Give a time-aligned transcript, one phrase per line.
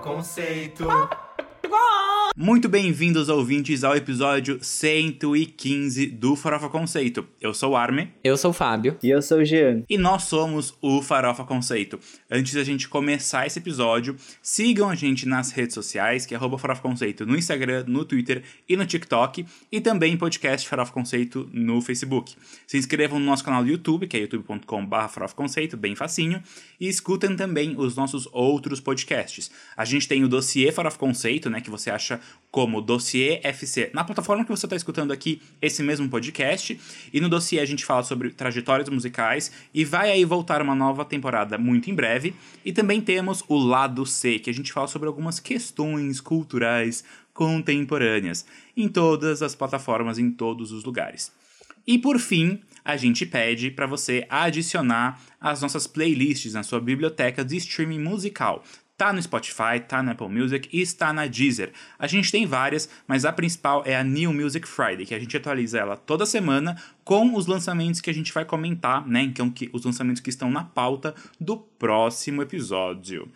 [0.00, 0.88] Conceito.
[2.36, 7.26] Muito bem-vindos, ouvintes, ao episódio 115 do Farofa Conceito.
[7.40, 8.08] Eu sou o Arme.
[8.22, 8.96] Eu sou o Fábio.
[9.02, 9.82] E eu sou o Jean.
[9.90, 11.98] E nós somos o Farofa Conceito.
[12.30, 16.56] Antes da gente começar esse episódio, sigam a gente nas redes sociais, que é arroba
[16.56, 21.82] Farofa Conceito, no Instagram, no Twitter e no TikTok, e também podcast Farofa Conceito no
[21.82, 22.36] Facebook.
[22.66, 26.40] Se inscrevam no nosso canal do YouTube, que é youtube.com.br Farofa Conceito, bem facinho,
[26.80, 29.50] e escutem também os nossos outros podcasts.
[29.76, 32.19] A gente tem o dossiê Farofa Conceito, né, que você acha
[32.50, 36.78] como Dossiê FC na plataforma que você está escutando aqui esse mesmo podcast.
[37.12, 41.04] E no dossiê a gente fala sobre trajetórias musicais e vai aí voltar uma nova
[41.04, 42.34] temporada muito em breve.
[42.64, 48.44] E também temos o lado C, que a gente fala sobre algumas questões culturais contemporâneas
[48.76, 51.32] em todas as plataformas, em todos os lugares.
[51.86, 57.44] E por fim, a gente pede para você adicionar as nossas playlists na sua biblioteca
[57.44, 58.62] de streaming musical.
[59.00, 61.72] Tá no Spotify, tá na Apple Music e está na Deezer.
[61.98, 65.34] A gente tem várias, mas a principal é a New Music Friday, que a gente
[65.34, 69.22] atualiza ela toda semana com os lançamentos que a gente vai comentar, né?
[69.22, 73.26] Então, que, os lançamentos que estão na pauta do próximo episódio.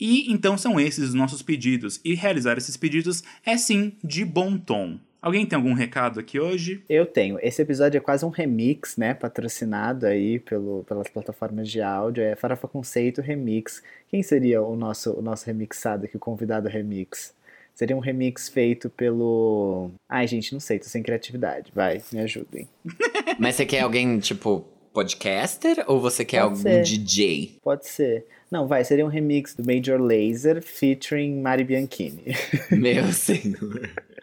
[0.00, 2.00] E então são esses os nossos pedidos.
[2.04, 4.98] E realizar esses pedidos é sim de bom tom.
[5.24, 6.84] Alguém tem algum recado aqui hoje?
[6.86, 7.38] Eu tenho.
[7.40, 9.14] Esse episódio é quase um remix, né?
[9.14, 12.22] Patrocinado aí pelo, pelas plataformas de áudio.
[12.22, 13.82] É Farofa Conceito Remix.
[14.10, 17.32] Quem seria o nosso, o nosso remixado aqui, o convidado remix?
[17.74, 19.92] Seria um remix feito pelo.
[20.06, 21.72] Ai, gente, não sei, tô sem criatividade.
[21.74, 22.68] Vai, me ajudem.
[23.40, 25.86] Mas você quer alguém, tipo, podcaster?
[25.86, 26.82] Ou você quer Pode algum ser.
[26.82, 27.60] DJ?
[27.62, 28.26] Pode ser.
[28.50, 32.36] Não, vai, seria um remix do Major Laser featuring Mari Bianchini.
[32.70, 33.88] Meu senhor.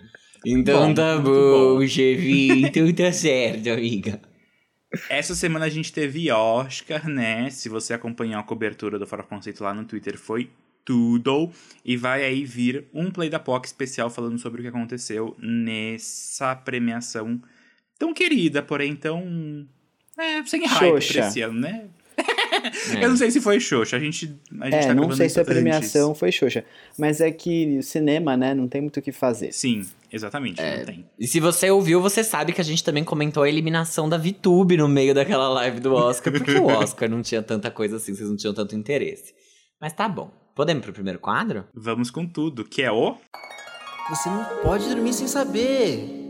[0.46, 1.88] Então Bom, tá bom, bom.
[1.88, 2.68] chefinho.
[2.68, 4.20] Então tá certo, amiga.
[5.10, 7.50] Essa semana a gente teve Oscar, né?
[7.50, 10.50] Se você acompanhou a cobertura do Fora Conceito lá no Twitter, foi
[10.84, 11.50] tudo.
[11.86, 16.56] E vai aí vir um Play da POC especial falando sobre o que aconteceu nessa
[16.56, 17.42] premiação
[17.98, 19.66] tão querida, porém tão.
[20.18, 21.14] É, sem hype Xoxa.
[21.14, 21.86] pra esse ano, né?
[22.98, 23.04] É.
[23.04, 23.98] Eu não sei se foi Xoxa.
[23.98, 25.54] A gente, a gente É, tá não sei se a antes.
[25.54, 26.64] premiação foi xoxa.
[26.98, 29.52] Mas é que o cinema, né, não tem muito o que fazer.
[29.54, 30.60] Sim, exatamente.
[30.62, 30.78] É.
[30.80, 31.06] Não tem.
[31.20, 34.78] E se você ouviu, você sabe que a gente também comentou a eliminação da VTube
[34.78, 36.32] no meio daquela live do Oscar.
[36.34, 39.34] Porque o Oscar não tinha tanta coisa assim, vocês não tinham tanto interesse.
[39.80, 40.32] Mas tá bom.
[40.56, 41.66] Podemos pro primeiro quadro?
[41.74, 43.16] Vamos com tudo, que é o.
[44.10, 46.21] Você não pode dormir sem saber.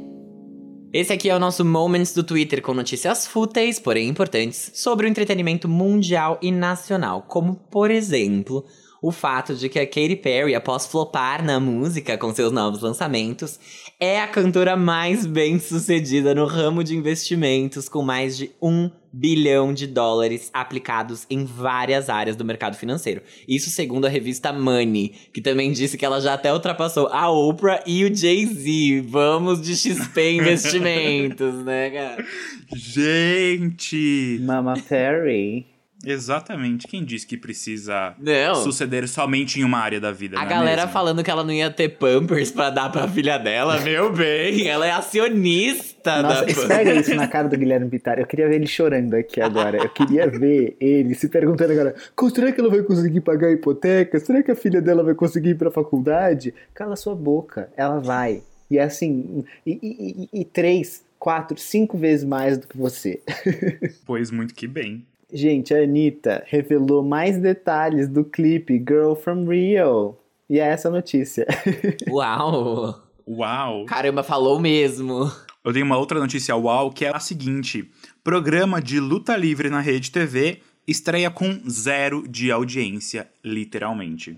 [0.94, 5.10] Esse aqui é o nosso Moments do Twitter com notícias fúteis, porém importantes, sobre o
[5.10, 8.66] entretenimento mundial e nacional, como, por exemplo,
[9.02, 13.58] o fato de que a Katy Perry, após flopar na música com seus novos lançamentos,
[13.98, 19.74] é a cantora mais bem sucedida no ramo de investimentos, com mais de um bilhão
[19.74, 23.22] de dólares aplicados em várias áreas do mercado financeiro.
[23.48, 27.84] Isso segundo a revista Money, que também disse que ela já até ultrapassou a Oprah
[27.86, 29.02] e o Jay-Z.
[29.08, 32.26] Vamos de XP Investimentos, né, cara?
[32.74, 34.40] Gente!
[34.42, 35.66] Mama Perry.
[36.06, 36.88] Exatamente.
[36.88, 38.56] Quem disse que precisa Não.
[38.56, 40.40] suceder somente em uma área da vida?
[40.40, 40.92] A é galera mesmo?
[40.94, 44.86] falando que ela não ia ter Pampers pra dar pra filha dela, meu bem, ela
[44.88, 48.20] é acionista Nossa, da esfrega isso na cara do Guilherme Bittar.
[48.20, 49.78] Eu queria ver ele chorando aqui agora.
[49.78, 53.52] Eu queria ver ele se perguntando agora: "Co- será que ela vai conseguir pagar a
[53.52, 54.20] hipoteca?
[54.20, 56.54] Será que a filha dela vai conseguir ir pra faculdade?
[56.74, 58.42] Cala sua boca, ela vai.
[58.70, 63.22] E é assim, e, e- e- e três, quatro, cinco vezes mais do que você.
[64.06, 65.06] Pois muito que bem.
[65.32, 70.18] Gente, a Anitta revelou mais detalhes do clipe Girl from Rio.
[70.50, 71.46] E é essa a notícia.
[72.10, 73.02] Uau!
[73.28, 73.86] Uau!
[73.86, 75.32] Caramba, falou mesmo.
[75.64, 77.90] Eu tenho uma outra notícia uau, que é a seguinte.
[78.24, 84.38] Programa de luta livre na Rede TV estreia com zero de audiência, literalmente.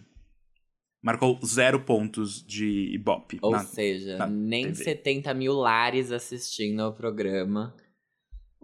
[1.02, 3.40] Marcou zero pontos de Ibope.
[3.42, 4.84] Ou na- seja, na nem TV.
[4.84, 7.74] 70 mil lares assistindo ao programa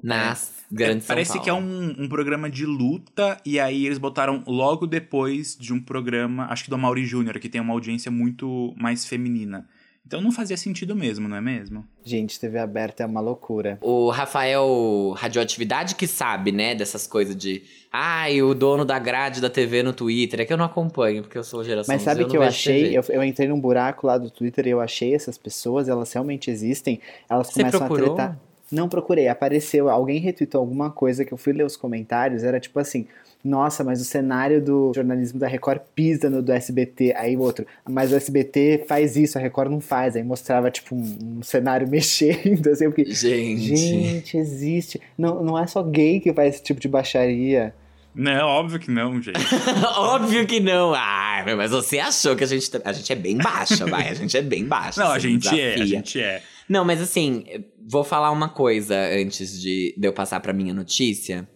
[0.04, 1.44] nas É, grandes São parece Paulo.
[1.44, 5.81] que é um, um programa de luta, e aí eles botaram logo depois de um
[5.81, 9.68] programa, acho que do Mauri Júnior, que tem uma audiência muito mais feminina.
[10.07, 11.86] Então não fazia sentido mesmo, não é mesmo?
[12.04, 13.78] Gente, TV aberta é uma loucura.
[13.80, 17.62] O Rafael Radioatividade que sabe, né, dessas coisas de.
[17.92, 20.40] Ai, o dono da grade da TV no Twitter.
[20.40, 22.98] É que eu não acompanho, porque eu sou geração Mas sabe eu que eu achei?
[22.98, 26.50] Eu, eu entrei num buraco lá do Twitter e eu achei essas pessoas, elas realmente
[26.50, 27.00] existem.
[27.30, 28.13] Elas Você começam procurou?
[28.13, 28.40] a tretar.
[28.71, 32.80] Não procurei, apareceu, alguém retweetou alguma coisa que eu fui ler os comentários, era tipo
[32.80, 33.07] assim,
[33.44, 37.66] nossa, mas o cenário do jornalismo da Record pisa no do SBT, aí o outro,
[37.89, 41.88] mas o SBT faz isso, a Record não faz, aí mostrava tipo um, um cenário
[41.89, 43.75] mexendo, assim, eu fiquei, Gente.
[43.75, 47.74] gente, existe, não, não é só gay que faz esse tipo de baixaria,
[48.13, 49.39] Não, óbvio que não, gente.
[49.98, 50.94] Óbvio que não.
[50.94, 52.69] Ah, mas você achou que a gente.
[52.83, 54.10] A gente é bem baixa, vai.
[54.10, 55.01] A gente é bem baixa.
[55.01, 55.86] Não, a gente é, a desafia.
[55.86, 56.42] gente é.
[56.69, 57.44] Não, mas assim,
[57.89, 61.50] vou falar uma coisa antes de, de eu passar pra minha notícia.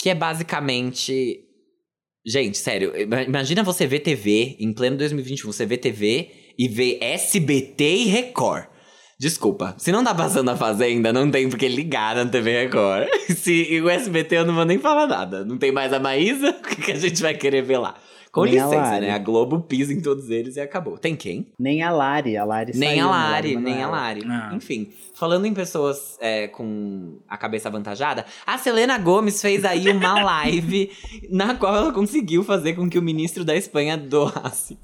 [0.00, 1.40] Que é basicamente.
[2.24, 6.98] Gente, sério, ima- imagina você ver TV em pleno 2021, você vê TV e vê
[7.00, 8.66] SBT e Record.
[9.18, 13.08] Desculpa, se não tá passando a Fazenda, não tem porque ligar na TV Record.
[13.34, 15.42] Se e o SBT eu não vou nem falar nada.
[15.44, 17.94] Não tem mais a Maísa, o que, que a gente vai querer ver lá?
[18.36, 19.06] Com Nem a licença, Lari.
[19.06, 19.12] né?
[19.14, 20.98] A Globo pisa em todos eles e acabou.
[20.98, 21.46] Tem quem?
[21.58, 23.16] Nem a Lari, a Lari Nem saiu, a né?
[23.16, 23.88] Lari, nem a.
[23.88, 24.20] Lari.
[24.28, 24.52] Ah.
[24.54, 30.20] Enfim, falando em pessoas é, com a cabeça avantajada, a Selena Gomes fez aí uma
[30.22, 30.90] live
[31.30, 34.76] na qual ela conseguiu fazer com que o ministro da Espanha doasse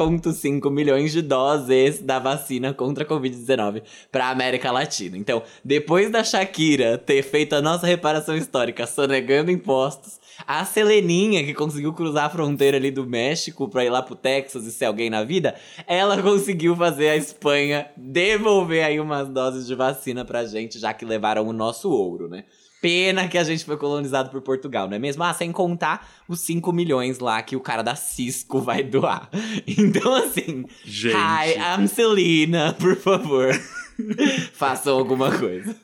[0.00, 5.18] 7,5 milhões de doses da vacina contra a Covid-19 para a América Latina.
[5.18, 11.52] Então, depois da Shakira ter feito a nossa reparação histórica sonegando impostos, a Seleninha, que
[11.52, 15.10] conseguiu cruzar a fronteira ali do México pra ir lá pro Texas e ser alguém
[15.10, 15.54] na vida,
[15.86, 21.04] ela conseguiu fazer a Espanha devolver aí umas doses de vacina pra gente, já que
[21.04, 22.44] levaram o nosso ouro, né?
[22.80, 25.22] Pena que a gente foi colonizado por Portugal, não é mesmo?
[25.22, 29.28] Ah, sem contar os 5 milhões lá que o cara da Cisco vai doar.
[29.66, 31.14] Então, assim, Gente.
[31.14, 33.52] hi, I'm Selena, por favor,
[34.52, 35.76] façam alguma coisa.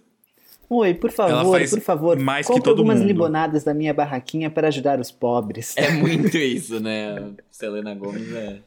[0.69, 3.07] Oi, por favor, por favor, mais que todo algumas mundo.
[3.07, 5.75] limonadas da minha barraquinha para ajudar os pobres.
[5.77, 7.33] É muito isso, né?
[7.51, 8.59] Selena Gomes é.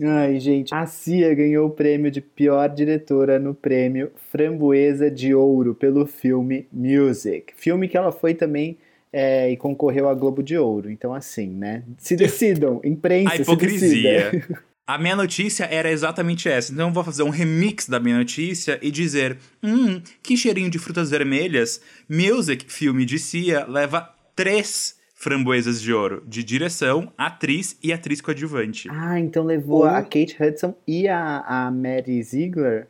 [0.00, 5.74] Ai, gente, a Cia ganhou o prêmio de pior diretora no prêmio Framboesa de Ouro
[5.74, 7.52] pelo filme Music.
[7.56, 8.78] Filme que ela foi também
[9.12, 10.90] é, e concorreu a Globo de Ouro.
[10.90, 11.82] Então, assim, né?
[11.98, 14.32] Se decidam, imprensa, A hipocrisia.
[14.84, 16.72] A minha notícia era exatamente essa.
[16.72, 20.78] Então eu vou fazer um remix da minha notícia e dizer: Hum, que cheirinho de
[20.78, 21.80] frutas vermelhas.
[22.08, 28.88] Music, filme de Cia, leva três framboesas de ouro: de direção, atriz e atriz coadjuvante.
[28.90, 32.88] Ah, então levou a Kate Hudson e a, a Mary Ziegler.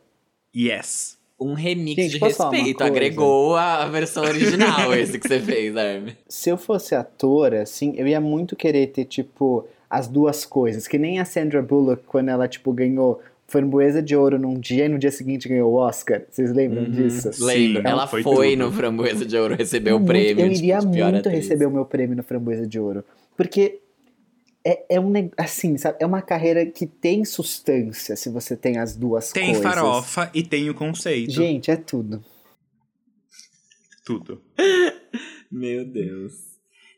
[0.56, 1.18] Yes.
[1.38, 2.82] Um remix Gente, de respeito.
[2.82, 6.16] Agregou a versão original, esse que você fez, Armin.
[6.28, 10.86] Se eu fosse ator, assim, eu ia muito querer ter, tipo, as duas coisas.
[10.86, 13.20] Que nem a Sandra Bullock, quando ela, tipo, ganhou
[13.52, 16.22] framboesa de ouro num dia e no dia seguinte ganhou o Oscar.
[16.30, 17.32] Vocês lembram disso?
[17.32, 17.86] Sim, Lembro.
[17.86, 20.44] Ela foi foi, no Framboesa de Ouro receber o Muito- prêmio.
[20.44, 21.44] Eu tipo, iria pior muito atriz.
[21.44, 23.04] receber o meu prêmio no Framboesa de Ouro.
[23.36, 23.80] Porque
[24.64, 25.98] é, é um assim, sabe?
[26.00, 29.62] É uma carreira que tem substância se você tem as duas Tem coisas.
[29.62, 31.30] farofa e tem o conceito.
[31.32, 32.24] Gente, é tudo.
[34.04, 34.40] Tudo.
[35.50, 36.51] Meu Deus.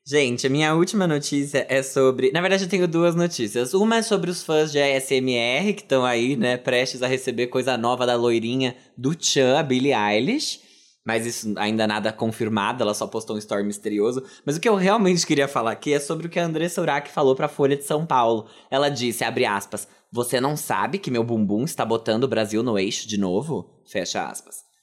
[0.07, 2.31] Gente, a minha última notícia é sobre.
[2.31, 3.73] Na verdade, eu tenho duas notícias.
[3.73, 7.79] Uma é sobre os fãs de ASMR que estão aí, né, prestes a receber coisa
[7.79, 10.61] nova da loirinha do Chan, a Billie Eilish.
[11.07, 14.23] Mas isso ainda nada confirmado, ela só postou um story misterioso.
[14.45, 17.11] Mas o que eu realmente queria falar aqui é sobre o que a Andressa Urach
[17.11, 18.47] falou pra Folha de São Paulo.
[18.71, 22.79] Ela disse, abre aspas, você não sabe que meu bumbum está botando o Brasil no
[22.79, 23.83] eixo de novo?
[23.87, 24.74] Fecha aspas.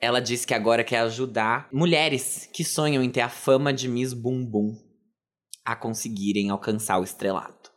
[0.00, 4.12] Ela disse que agora quer ajudar mulheres que sonham em ter a fama de Miss
[4.12, 4.76] Bumbum
[5.64, 7.72] a conseguirem alcançar o estrelato.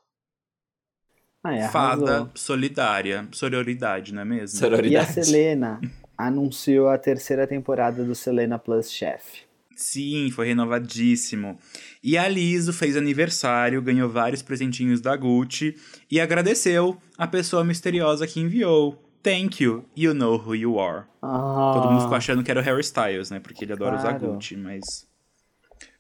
[1.44, 2.08] Ah, é, arrasou.
[2.08, 3.28] Fada solidária.
[3.32, 4.58] Sororidade, não é mesmo?
[4.58, 5.26] E a Sororidade.
[5.26, 5.82] Selena
[6.18, 9.48] anunciou a terceira temporada do Selena Plus Chef.
[9.76, 11.58] Sim, foi renovadíssimo.
[12.04, 15.74] E a Liso fez aniversário, ganhou vários presentinhos da Gucci
[16.12, 19.09] e agradeceu a pessoa misteriosa que enviou.
[19.22, 21.04] Thank you, you know who you are.
[21.22, 23.40] Ah, Todo mundo ficou achando que era o Harry Styles, né?
[23.40, 24.34] Porque ele adora usar Claro.
[24.36, 25.08] Gucci, mas.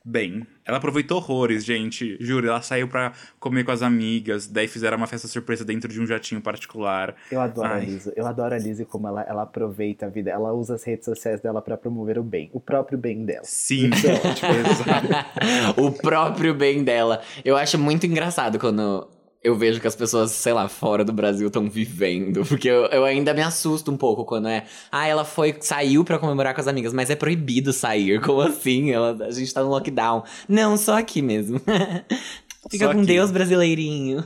[0.04, 2.18] Bem, ela aproveitou horrores, gente.
[2.22, 6.00] Juro, ela saiu pra comer com as amigas, daí fizeram uma festa surpresa dentro de
[6.02, 7.16] um jatinho particular.
[7.30, 7.86] Eu adoro a Ai.
[7.86, 8.14] Lisa.
[8.16, 10.32] Eu adoro a Lisa e como ela, ela aproveita a vida.
[10.32, 12.50] Ela usa as redes sociais dela pra promover o bem.
[12.54, 13.42] O próprio bem dela.
[13.44, 14.52] Sim, ótimo.
[14.56, 15.76] exato.
[15.82, 17.22] o próprio bem dela.
[17.44, 19.06] Eu acho muito engraçado quando
[19.42, 22.44] eu vejo que as pessoas, sei lá, fora do Brasil estão vivendo.
[22.48, 24.66] Porque eu, eu ainda me assusto um pouco quando é.
[24.92, 28.20] Ah, ela foi, saiu pra comemorar com as amigas, mas é proibido sair.
[28.24, 28.92] Como assim?
[28.92, 30.24] Ela, a gente tá no lockdown.
[30.48, 31.60] Não, só aqui mesmo.
[32.70, 33.08] Fica Só com aqui.
[33.08, 34.24] Deus, brasileirinho.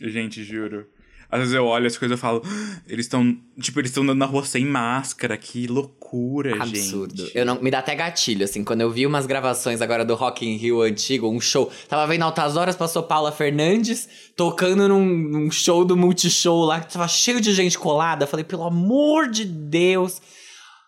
[0.00, 0.86] Gente, juro.
[1.30, 4.18] Às vezes eu olho as coisas e falo, "Ah, eles estão, tipo, eles estão andando
[4.18, 7.24] na rua sem máscara, que loucura, Absurdo.
[7.24, 7.36] gente.
[7.36, 10.46] Eu não, me dá até gatilho, assim, quando eu vi umas gravações agora do Rock
[10.46, 11.70] in Rio antigo, um show.
[11.88, 16.92] Tava vendo Altas Horas, passou Paula Fernandes tocando num, num show do Multishow lá, que
[16.92, 18.26] tava cheio de gente colada.
[18.26, 20.20] Falei, pelo amor de Deus,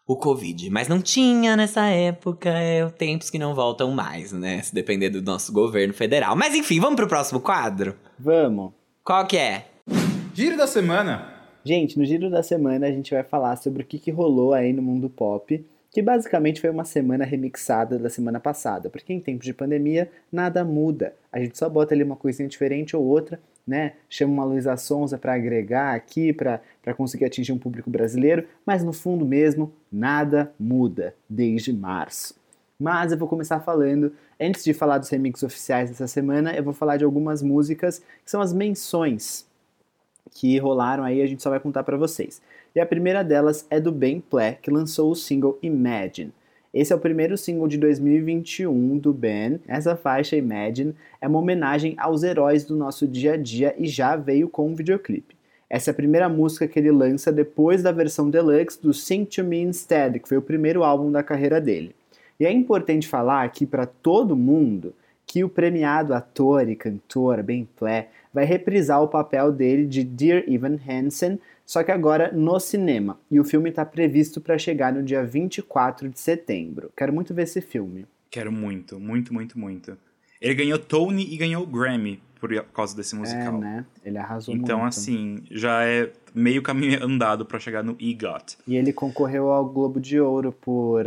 [0.07, 0.71] o Covid.
[0.71, 4.62] Mas não tinha nessa época, é tempos que não voltam mais, né?
[4.62, 6.35] Se depender do nosso governo federal.
[6.35, 7.95] Mas enfim, vamos pro próximo quadro?
[8.18, 8.73] Vamos.
[9.04, 9.66] Qual que é?
[10.38, 11.35] Giro da semana.
[11.64, 14.73] Gente, no giro da semana a gente vai falar sobre o que, que rolou aí
[14.73, 19.45] no mundo pop, que basicamente foi uma semana remixada da semana passada, porque em tempos
[19.45, 21.12] de pandemia nada muda.
[21.33, 23.95] A gente só bota ali uma coisinha diferente ou outra, né?
[24.09, 26.61] Chama uma Luísa Sonza para agregar aqui, para
[26.97, 32.37] conseguir atingir um público brasileiro, mas no fundo mesmo, nada muda desde março.
[32.78, 36.73] Mas eu vou começar falando, antes de falar dos remixes oficiais dessa semana, eu vou
[36.73, 39.48] falar de algumas músicas que são as menções
[40.38, 42.40] que rolaram aí, a gente só vai contar para vocês.
[42.73, 46.33] E a primeira delas é do Ben Platt, que lançou o single Imagine.
[46.73, 49.59] Esse é o primeiro single de 2021 do Ben.
[49.66, 54.14] Essa faixa, Imagine, é uma homenagem aos heróis do nosso dia a dia e já
[54.14, 55.35] veio com um videoclipe.
[55.68, 59.42] Essa é a primeira música que ele lança depois da versão deluxe do Sing to
[59.42, 61.97] Me Instead, que foi o primeiro álbum da carreira dele.
[62.38, 64.95] E é importante falar aqui para todo mundo
[65.28, 70.42] que o premiado ator e cantor Ben Platt vai reprisar o papel dele de Dear
[70.49, 73.20] Evan Hansen, só que agora no cinema.
[73.30, 76.90] E o filme está previsto para chegar no dia 24 de setembro.
[76.97, 78.06] Quero muito ver esse filme.
[78.30, 79.99] Quero muito, muito, muito, muito.
[80.40, 83.56] Ele ganhou Tony e ganhou Grammy por causa desse musical.
[83.56, 83.87] É, né?
[84.02, 84.88] Ele arrasou então, muito.
[84.88, 88.56] assim, já é meio caminho andado para chegar no EGOT.
[88.66, 91.04] E ele concorreu ao Globo de Ouro por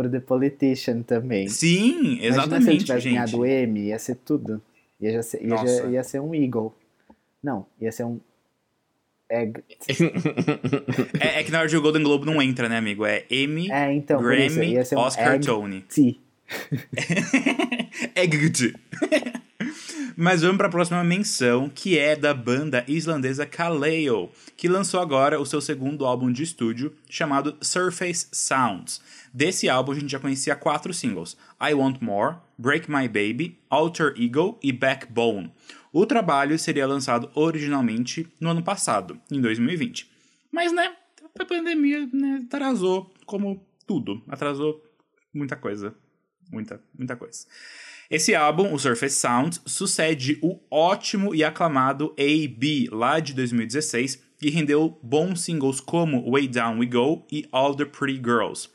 [0.00, 1.46] por The Politician também.
[1.46, 3.12] Sim, exatamente, Imagina se ele tivesse gente.
[3.12, 4.62] ganhado o Emmy, ia ser tudo.
[4.98, 6.74] Ia, ser, ia, já, ia ser um Eagle.
[7.42, 8.18] Não, ia ser um
[9.28, 9.62] Egg.
[11.20, 13.04] é, é, que na hora de o Golden Globe não entra, né, amigo?
[13.04, 15.84] É Emmy, é, então, Grammy, isso, um Oscar, egg Tony.
[15.88, 16.16] Sim.
[18.16, 18.74] Egg.
[20.16, 25.40] Mas vamos para a próxima menção, que é da banda islandesa Kaleo, que lançou agora
[25.40, 29.00] o seu segundo álbum de estúdio, chamado Surface Sounds.
[29.32, 34.14] Desse álbum a gente já conhecia quatro singles: I Want More, Break My Baby, Alter
[34.16, 35.52] Ego e Backbone.
[35.92, 40.10] O trabalho seria lançado originalmente no ano passado, em 2020.
[40.52, 40.94] Mas, né,
[41.38, 44.22] a pandemia né, atrasou, como tudo.
[44.28, 44.82] Atrasou
[45.32, 45.94] muita coisa.
[46.50, 47.46] Muita, muita coisa.
[48.10, 52.88] Esse álbum, o Surface Sounds, sucede o ótimo e aclamado A.B.
[52.90, 57.84] lá de 2016, que rendeu bons singles como Way Down We Go e All the
[57.84, 58.68] Pretty Girls.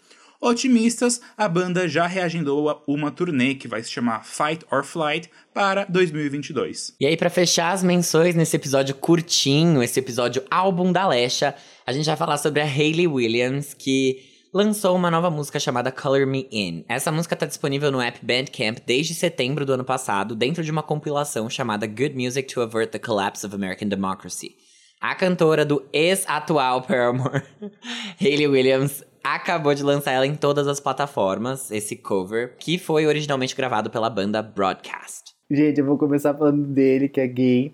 [0.45, 5.27] Otimistas, a banda já reagendou a uma turnê que vai se chamar Fight or Flight
[5.51, 6.93] para 2022.
[6.99, 11.91] E aí, para fechar as menções nesse episódio curtinho, esse episódio álbum da Lesha, a
[11.91, 14.19] gente vai falar sobre a Hayley Williams, que
[14.53, 16.85] lançou uma nova música chamada Color Me In.
[16.87, 20.83] Essa música está disponível no app Bandcamp desde setembro do ano passado, dentro de uma
[20.83, 24.55] compilação chamada Good Music to Avert the Collapse of American Democracy.
[25.01, 27.41] A cantora do ex-atual Paramore,
[28.21, 33.55] Hayley Williams, acabou de lançar ela em todas as plataformas, esse cover, que foi originalmente
[33.55, 35.34] gravado pela banda Broadcast.
[35.50, 37.74] Gente, eu vou começar falando dele, que é gay,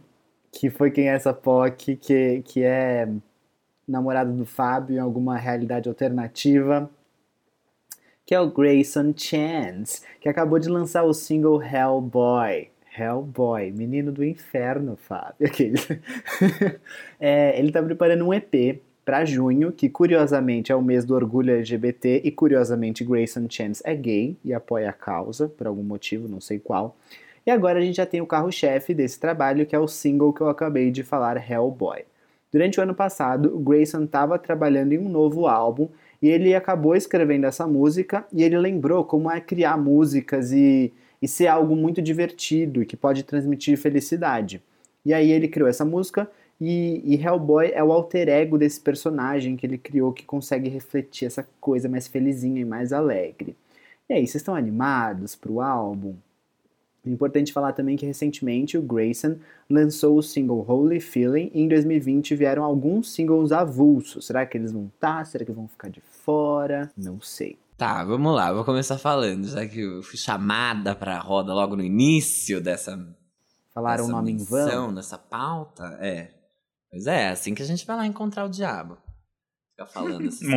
[0.49, 3.09] que foi quem é essa POC, que, que é
[3.85, 6.89] namorado do Fábio em alguma realidade alternativa,
[8.25, 12.69] que é o Grayson Chance, que acabou de lançar o single Hellboy.
[12.97, 15.47] Hellboy, menino do inferno, Fábio.
[17.19, 21.51] é, ele está preparando um EP para junho, que curiosamente é o mês do orgulho
[21.51, 26.39] LGBT e curiosamente Grayson Chance é gay e apoia a causa, por algum motivo, não
[26.39, 26.95] sei qual.
[27.45, 30.41] E agora a gente já tem o carro-chefe desse trabalho, que é o single que
[30.41, 32.03] eu acabei de falar, Hellboy.
[32.51, 35.87] Durante o ano passado, o Grayson estava trabalhando em um novo álbum
[36.21, 41.27] e ele acabou escrevendo essa música e ele lembrou como é criar músicas e, e
[41.27, 44.61] ser algo muito divertido e que pode transmitir felicidade.
[45.03, 46.29] E aí ele criou essa música
[46.63, 51.25] e, e, Hellboy é o alter ego desse personagem que ele criou que consegue refletir
[51.25, 53.55] essa coisa mais felizinha e mais alegre.
[54.07, 56.13] E aí, vocês estão animados para o álbum?
[57.03, 59.37] É importante falar também que recentemente o Grayson
[59.67, 64.27] lançou o single Holy Feeling e em 2020 vieram alguns singles avulsos.
[64.27, 65.17] Será que eles vão estar?
[65.17, 65.25] Tá?
[65.25, 66.91] Será que vão ficar de fora?
[66.95, 67.57] Não sei.
[67.75, 71.83] Tá, vamos lá, vou começar falando, já que eu fui chamada pra roda logo no
[71.83, 73.03] início dessa.
[73.73, 74.93] Falaram o nome em vão?
[74.93, 76.40] Dessa pauta, é.
[76.91, 78.97] Pois é, assim que a gente vai lá encontrar o diabo.
[79.71, 80.47] Ficar falando essas.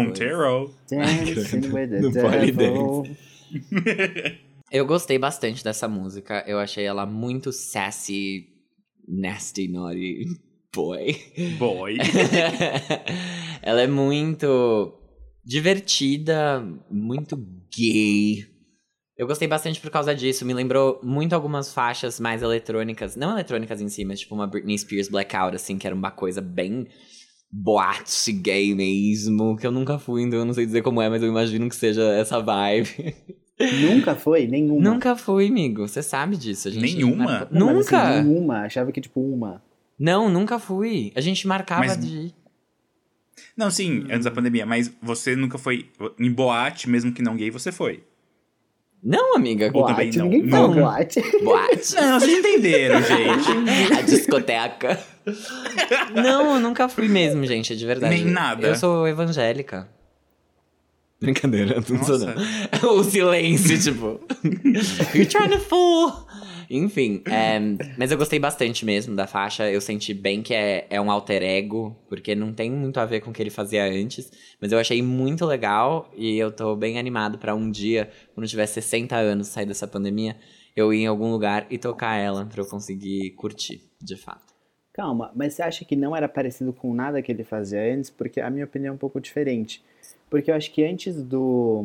[0.91, 3.05] Dancing with the devil.
[4.71, 6.43] Eu gostei bastante dessa música.
[6.47, 8.49] Eu achei ela muito sassy,
[9.07, 10.25] nasty, naughty
[10.75, 11.17] boy.
[11.57, 11.99] Boy.
[13.63, 14.99] ela é muito
[15.45, 16.61] divertida,
[16.91, 17.37] muito
[17.73, 18.54] gay.
[19.17, 20.45] Eu gostei bastante por causa disso.
[20.45, 23.15] Me lembrou muito algumas faixas mais eletrônicas.
[23.15, 26.41] Não eletrônicas em si, mas tipo uma Britney Spears Blackout, assim, que era uma coisa
[26.41, 26.89] bem
[27.51, 29.57] boate gay mesmo.
[29.57, 31.77] Que eu nunca fui, então eu não sei dizer como é, mas eu imagino que
[31.77, 33.15] seja essa vibe.
[33.89, 34.49] Nunca foi?
[34.49, 34.81] Nenhuma?
[34.81, 35.87] Nunca fui, amigo.
[35.87, 36.67] Você sabe disso.
[36.67, 37.25] A gente nenhuma?
[37.25, 37.49] Marca...
[37.53, 38.03] Não, nunca?
[38.03, 38.59] Assim, nenhuma.
[38.63, 39.63] Achava que, tipo, uma.
[39.97, 41.13] Não, nunca fui.
[41.15, 42.05] A gente marcava mas...
[42.05, 42.35] de.
[43.57, 47.51] Não, sim, antes da pandemia, mas você nunca foi em boate, mesmo que não gay,
[47.51, 48.03] você foi.
[49.05, 49.71] Não, amiga.
[49.75, 50.25] Ou também Boate, não.
[50.25, 50.73] ninguém Não.
[50.73, 51.21] boate.
[51.43, 51.95] Boate.
[52.01, 53.93] Não, vocês entenderam, gente.
[53.99, 54.99] A discoteca.
[56.15, 58.15] Não, eu nunca fui mesmo, gente, de verdade.
[58.15, 58.67] Nem nada.
[58.67, 59.87] Eu sou evangélica.
[61.21, 62.35] Brincadeira, não sou não.
[62.99, 64.21] o silêncio, tipo.
[65.15, 66.13] You're trying to fool.
[66.71, 67.59] Enfim, é,
[67.97, 69.71] mas eu gostei bastante mesmo da faixa.
[69.71, 73.21] Eu senti bem que é, é um alter ego, porque não tem muito a ver
[73.21, 74.31] com o que ele fazia antes.
[74.61, 78.67] Mas eu achei muito legal e eu tô bem animado pra um dia, quando tiver
[78.67, 80.37] 60 anos, sair dessa pandemia,
[80.77, 84.55] eu ir em algum lugar e tocar ela pra eu conseguir curtir, de fato.
[84.93, 88.11] Calma, mas você acha que não era parecido com nada que ele fazia antes?
[88.11, 89.83] Porque a minha opinião é um pouco diferente.
[90.31, 91.85] Porque eu acho que antes do,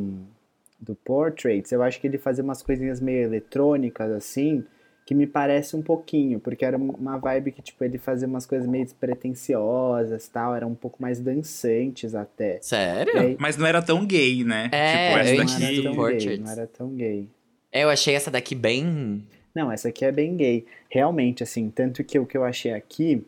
[0.82, 4.64] do Portraits, eu acho que ele fazia umas coisinhas meio eletrônicas, assim,
[5.06, 8.68] que me parece um pouquinho, porque era uma vibe que, tipo, ele fazia umas coisas
[8.68, 12.60] meio despretensiosas tal, eram um pouco mais dançantes até.
[12.62, 13.18] Sério?
[13.20, 14.70] Aí- Mas não era tão gay, né?
[14.72, 15.76] É, tipo, essa não era daqui.
[15.78, 16.26] do tão Portraits.
[16.26, 17.28] gay, não era tão gay.
[17.72, 19.24] É, eu achei essa daqui bem.
[19.54, 20.66] Não, essa aqui é bem gay.
[20.90, 23.26] Realmente, assim, tanto que o que eu achei aqui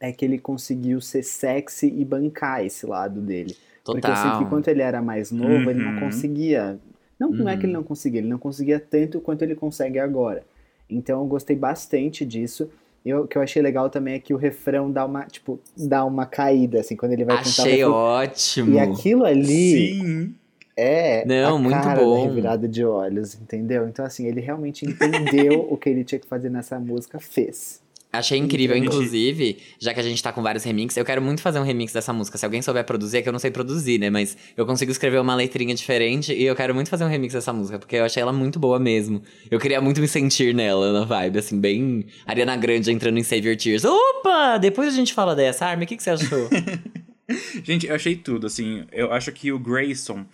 [0.00, 3.56] é que ele conseguiu ser sexy e bancar esse lado dele.
[3.84, 4.38] Porque eu sinto Total.
[4.44, 6.00] que quando ele era mais novo, ele não Uhum.
[6.00, 6.78] conseguia.
[7.20, 10.42] Não, não é que ele não conseguia, ele não conseguia tanto quanto ele consegue agora.
[10.90, 12.68] Então eu gostei bastante disso.
[13.04, 16.04] E o que eu achei legal também é que o refrão dá uma, tipo, dá
[16.06, 18.74] uma caída, assim, quando ele vai cantar o Achei ótimo.
[18.74, 20.34] E aquilo ali Sim.
[20.74, 22.14] é Não, a muito cara bom.
[22.14, 23.86] da revirada de olhos, entendeu?
[23.86, 27.82] Então, assim, ele realmente entendeu o que ele tinha que fazer nessa música, fez.
[28.18, 31.58] Achei incrível, inclusive, já que a gente tá com vários remixes, eu quero muito fazer
[31.58, 32.38] um remix dessa música.
[32.38, 34.08] Se alguém souber produzir, é que eu não sei produzir, né?
[34.10, 37.52] Mas eu consigo escrever uma letrinha diferente e eu quero muito fazer um remix dessa
[37.52, 39.22] música, porque eu achei ela muito boa mesmo.
[39.50, 43.48] Eu queria muito me sentir nela, na vibe, assim, bem Ariana Grande entrando em Save
[43.48, 43.84] Your Tears.
[43.84, 44.58] Opa!
[44.58, 46.48] Depois a gente fala dessa, Armin, o que, que você achou?
[47.64, 48.84] Gente, eu achei tudo, assim.
[48.92, 50.26] Eu acho que o Grayson,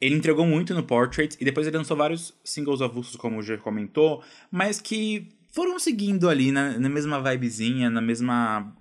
[0.00, 3.56] ele entregou muito no Portrait e depois ele lançou vários singles avulsos, como o G
[3.56, 8.76] comentou, mas que foram seguindo ali na, na mesma vibezinha, na mesma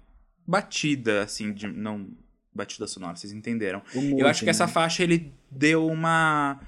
[0.45, 1.67] batida, assim, de.
[1.67, 2.09] Não.
[2.55, 3.81] Batida sonora, vocês entenderam.
[3.95, 4.51] Eu acho que né?
[4.51, 6.59] essa faixa ele deu uma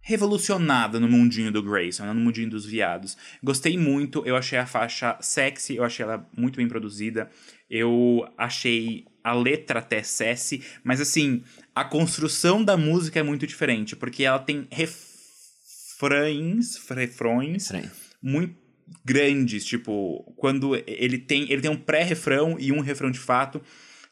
[0.00, 3.16] revolucionada no mundinho do Grayson, né, no mundinho dos viados.
[3.40, 7.30] Gostei muito, eu achei a faixa sexy, eu achei ela muito bem produzida.
[7.70, 13.94] Eu achei a letra até sexy, mas assim, a construção da música é muito diferente,
[13.94, 17.92] porque ela tem refrões, refrões Estranho.
[18.20, 18.67] muito
[19.04, 23.60] grandes, tipo, quando ele tem, ele tem um pré-refrão e um refrão de fato,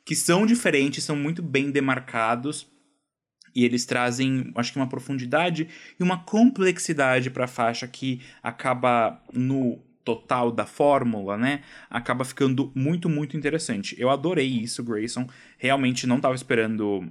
[0.04, 2.66] que são diferentes, são muito bem demarcados,
[3.54, 9.22] e eles trazem, acho que uma profundidade e uma complexidade para a faixa que acaba
[9.32, 11.62] no total da fórmula, né?
[11.88, 13.96] Acaba ficando muito, muito interessante.
[13.98, 15.26] Eu adorei isso, Grayson.
[15.58, 17.10] Realmente não estava esperando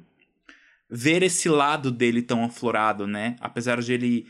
[0.90, 3.36] ver esse lado dele tão aflorado, né?
[3.42, 4.28] Apesar de ele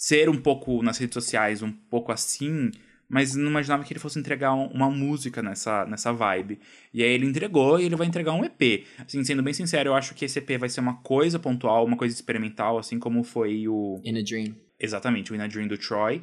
[0.00, 2.70] ser um pouco nas redes sociais, um pouco assim,
[3.06, 6.58] mas não imaginava que ele fosse entregar um- uma música nessa, nessa vibe.
[6.94, 8.86] E aí ele entregou e ele vai entregar um EP.
[8.98, 11.98] Assim, sendo bem sincero, eu acho que esse EP vai ser uma coisa pontual, uma
[11.98, 14.00] coisa experimental, assim como foi o.
[14.02, 14.54] In a Dream.
[14.78, 16.22] Exatamente, o In a Dream do Troy.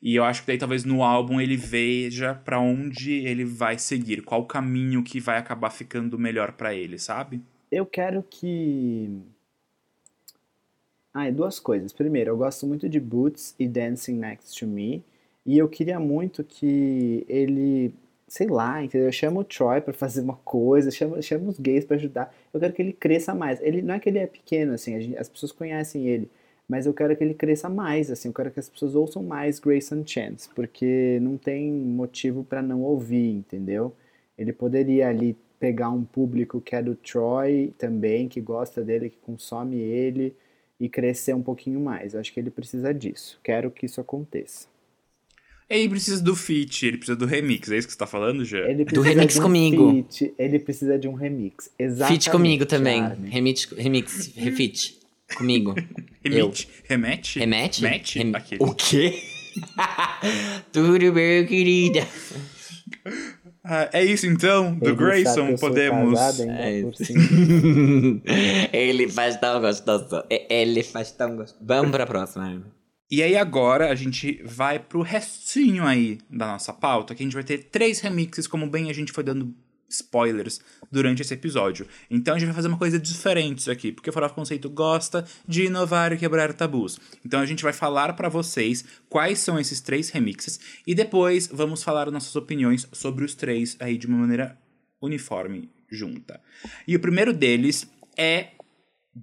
[0.00, 4.22] E eu acho que daí talvez no álbum ele veja pra onde ele vai seguir,
[4.22, 7.42] qual caminho que vai acabar ficando melhor pra ele, sabe?
[7.70, 9.20] Eu quero que.
[11.12, 11.92] Ah, é duas coisas.
[11.92, 15.02] Primeiro, eu gosto muito de Boots e Dancing Next to Me.
[15.44, 17.94] E eu queria muito que ele,
[18.28, 19.10] sei lá, entendeu?
[19.10, 22.34] Chama o Troy pra fazer uma coisa, chama, chama os gays pra ajudar.
[22.52, 23.60] Eu quero que ele cresça mais.
[23.62, 26.30] Ele não é que ele é pequeno, assim, gente- as pessoas conhecem ele.
[26.68, 29.58] Mas eu quero que ele cresça mais, assim, eu quero que as pessoas ouçam mais
[29.58, 33.94] Grayson Chance, porque não tem motivo pra não ouvir, entendeu?
[34.36, 39.16] Ele poderia ali pegar um público que é do Troy também, que gosta dele, que
[39.18, 40.36] consome ele,
[40.80, 42.14] e crescer um pouquinho mais.
[42.14, 43.38] Eu acho que ele precisa disso.
[43.42, 44.66] Quero que isso aconteça.
[45.68, 48.60] Ele precisa do feat, ele precisa do remix, é isso que você tá falando, já?
[48.60, 49.90] Ele precisa remix de um comigo.
[49.90, 51.70] feat, ele precisa de um remix.
[51.78, 52.22] Exatamente.
[52.24, 53.02] Feat comigo também.
[53.26, 54.98] Remix, remix, refit.
[55.36, 55.74] Comigo.
[56.24, 56.68] Remete?
[56.84, 57.38] Remete?
[57.38, 57.82] Remete?
[57.82, 58.18] Mete?
[58.18, 58.32] Rem-.
[58.60, 59.22] O quê?
[60.72, 62.06] Tudo bem, querida.
[63.70, 66.18] Ah, é isso então, do Ele Grayson, podemos.
[66.18, 66.80] casado ainda É.
[68.72, 70.24] Ele faz tão gostoso.
[70.30, 71.62] É, Ele faz tão gostoso.
[71.62, 72.44] Vamos pra próxima.
[72.46, 72.64] Armin.
[73.10, 77.34] E aí agora a gente vai pro restinho aí da nossa pauta, que a gente
[77.34, 79.54] vai ter três remixes, como bem a gente foi dando
[79.88, 81.86] spoilers durante esse episódio.
[82.10, 85.24] Então a gente vai fazer uma coisa diferente isso aqui, porque o Farofa Conceito gosta
[85.46, 86.98] de inovar e quebrar tabus.
[87.24, 91.82] Então a gente vai falar pra vocês quais são esses três remixes e depois vamos
[91.82, 94.58] falar nossas opiniões sobre os três aí de uma maneira
[95.00, 95.70] uniforme.
[95.90, 96.40] junta.
[96.86, 98.48] E o primeiro deles é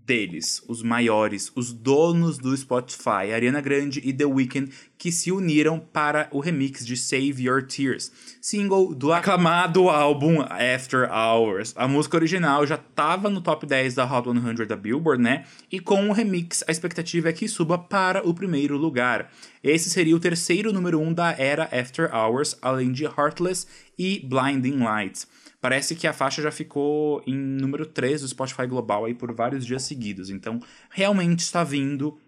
[0.05, 5.79] deles, os maiores, os donos do Spotify, Ariana Grande e The Weeknd, que se uniram
[5.79, 11.73] para o remix de Save Your Tears, single do aclamado álbum After Hours.
[11.77, 15.45] A música original já estava no top 10 da Hot 100 da Billboard, né?
[15.71, 19.31] E com o remix, a expectativa é que suba para o primeiro lugar.
[19.63, 24.19] Esse seria o terceiro número 1 um da era After Hours, além de Heartless e
[24.25, 25.27] Blinding Lights.
[25.65, 29.65] Parece que a faixa já ficou em número 3 do Spotify Global aí por vários
[29.65, 30.29] dias seguidos.
[30.29, 30.59] Então,
[30.91, 32.19] realmente está vindo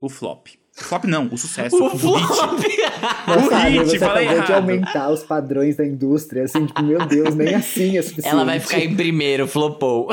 [0.00, 0.46] o flop.
[0.72, 1.74] Flop não, o sucesso.
[1.82, 2.60] o, o flop!
[2.62, 2.84] Hit.
[3.26, 4.62] O sabe, hit, você falei acabou de errado.
[4.62, 8.28] aumentar os padrões da indústria, assim, tipo, meu Deus, nem assim é suficiente.
[8.28, 10.10] Ela vai ficar em primeiro, flopou.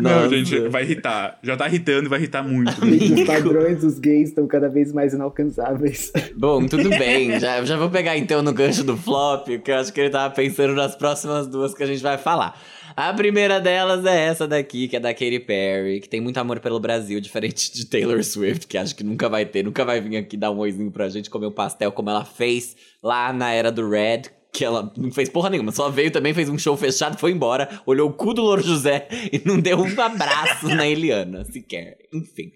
[0.00, 1.38] Não, gente, vai irritar.
[1.42, 2.72] Já tá irritando e vai irritar muito.
[2.84, 6.12] Os padrões dos gays estão cada vez mais inalcançáveis.
[6.36, 7.38] Bom, tudo bem.
[7.38, 10.34] Já, já vou pegar então no gancho do flop, que eu acho que ele tava
[10.34, 12.58] pensando nas próximas duas que a gente vai falar.
[12.96, 16.58] A primeira delas é essa daqui, que é da Katy Perry, que tem muito amor
[16.58, 20.16] pelo Brasil, diferente de Taylor Swift, que acho que nunca vai ter, nunca vai vir
[20.16, 23.70] aqui dar um oizinho pra gente comer um pastel como ela fez lá na era
[23.70, 27.18] do Red, que ela não fez porra nenhuma, só veio também, fez um show fechado,
[27.18, 31.44] foi embora, olhou o cu do Louro José e não deu um abraço na Eliana,
[31.44, 31.98] sequer.
[32.12, 32.52] Enfim.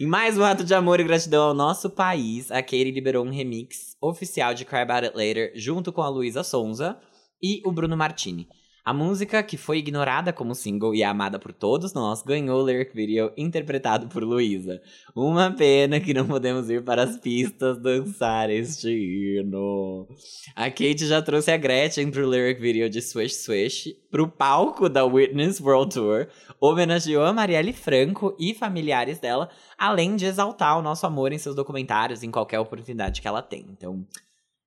[0.00, 3.30] Em mais um ato de amor e gratidão ao nosso país, a Katy liberou um
[3.30, 6.96] remix oficial de Cry About It Later junto com a Luísa Sonza
[7.42, 8.48] e o Bruno Martini.
[8.88, 12.94] A música, que foi ignorada como single e amada por todos nós, ganhou o lyric
[12.94, 14.80] video interpretado por Luísa.
[15.14, 20.08] Uma pena que não podemos ir para as pistas dançar este hino.
[20.56, 25.04] A Kate já trouxe a Gretchen pro lyric video de Swish Swish, pro palco da
[25.04, 26.26] Witness World Tour,
[26.58, 31.54] homenageou a Marielle Franco e familiares dela, além de exaltar o nosso amor em seus
[31.54, 33.66] documentários em qualquer oportunidade que ela tem.
[33.68, 34.02] Então,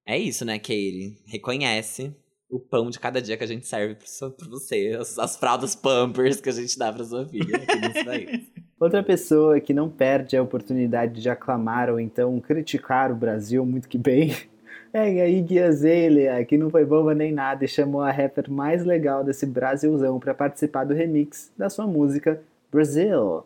[0.05, 1.17] é isso, né, Katie?
[1.25, 2.15] Reconhece
[2.51, 6.41] o pão de cada dia que a gente serve pra você, as, as fraldas Pampers
[6.41, 7.59] que a gente dá pra sua filha
[8.05, 8.41] país.
[8.77, 13.87] Outra pessoa que não perde a oportunidade de aclamar ou então criticar o Brasil muito
[13.87, 14.35] que bem
[14.91, 18.83] é a Iggy Azalea, que não foi boba nem nada e chamou a rapper mais
[18.83, 23.45] legal desse Brasilzão para participar do remix da sua música Brazil.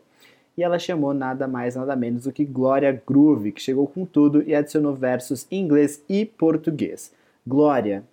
[0.58, 4.42] E ela chamou nada mais nada menos do que Glória Groove, que chegou com tudo
[4.48, 7.12] e adicionou versos em inglês e português.
[7.46, 8.04] Glória,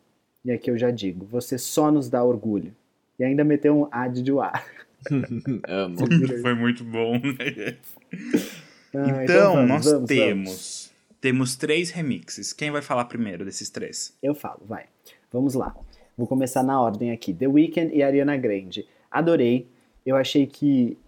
[0.44, 2.74] e aqui eu já digo, você só nos dá orgulho.
[3.18, 4.64] E ainda meteu um ad de ar.
[5.68, 5.96] Amo.
[6.42, 7.20] Foi muito bom.
[8.94, 10.48] Ah, então, vamos, nós vamos, temos.
[10.48, 10.92] vamos.
[11.20, 12.52] Temos três remixes.
[12.52, 14.16] Quem vai falar primeiro desses três?
[14.22, 14.86] Eu falo, vai.
[15.32, 15.74] Vamos lá.
[16.16, 17.32] Vou começar na ordem aqui.
[17.32, 18.86] The Weeknd e Ariana Grande.
[19.10, 19.66] Adorei.
[20.04, 20.98] Eu achei que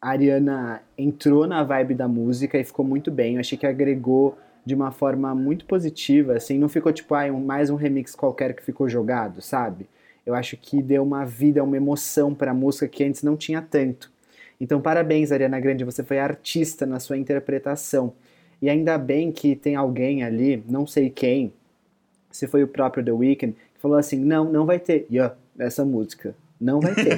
[0.00, 3.34] a Ariana entrou na vibe da música e ficou muito bem.
[3.34, 4.36] Eu achei que agregou
[4.70, 8.54] de uma forma muito positiva, assim, não ficou tipo, ah, um, mais um remix qualquer
[8.54, 9.88] que ficou jogado, sabe?
[10.24, 14.12] Eu acho que deu uma vida, uma emoção pra música que antes não tinha tanto.
[14.60, 18.12] Então, parabéns, Ariana Grande, você foi artista na sua interpretação.
[18.62, 21.52] E ainda bem que tem alguém ali, não sei quem,
[22.30, 25.84] se foi o próprio The Weeknd, que falou assim: não, não vai ter yeah, essa
[25.84, 26.32] música.
[26.60, 27.16] Não vai ter.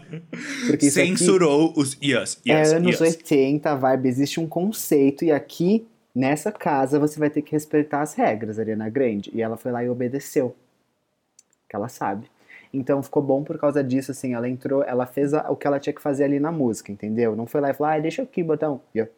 [0.66, 3.16] Porque Censurou os yes, yes, é anos yes.
[3.16, 5.84] 80, vibe, existe um conceito, e aqui,
[6.16, 9.30] nessa casa, você vai ter que respeitar as regras, Ariana Grande.
[9.34, 10.56] E ela foi lá e obedeceu.
[11.68, 12.26] Que ela sabe.
[12.72, 15.78] Então ficou bom por causa disso, assim, ela entrou, ela fez a- o que ela
[15.78, 17.36] tinha que fazer ali na música, entendeu?
[17.36, 18.44] Não foi lá e falou, ah, deixa aqui
[18.94, 19.12] yeah.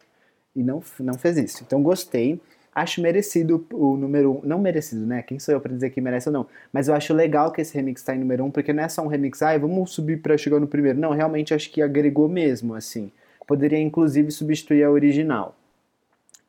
[0.55, 1.63] E não, não fez isso.
[1.65, 2.39] Então gostei.
[2.73, 4.41] Acho merecido o número um.
[4.43, 5.23] Não merecido, né?
[5.23, 6.47] Quem sou eu pra dizer que merece ou não?
[6.71, 9.01] Mas eu acho legal que esse remix tá em número um, porque não é só
[9.01, 10.99] um remix, ah, vamos subir pra chegar no primeiro.
[10.99, 13.11] Não, realmente acho que agregou mesmo, assim.
[13.47, 15.55] Poderia inclusive substituir a original.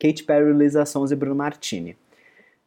[0.01, 1.95] Katy Perry, Lisa Sons e Bruno Martini.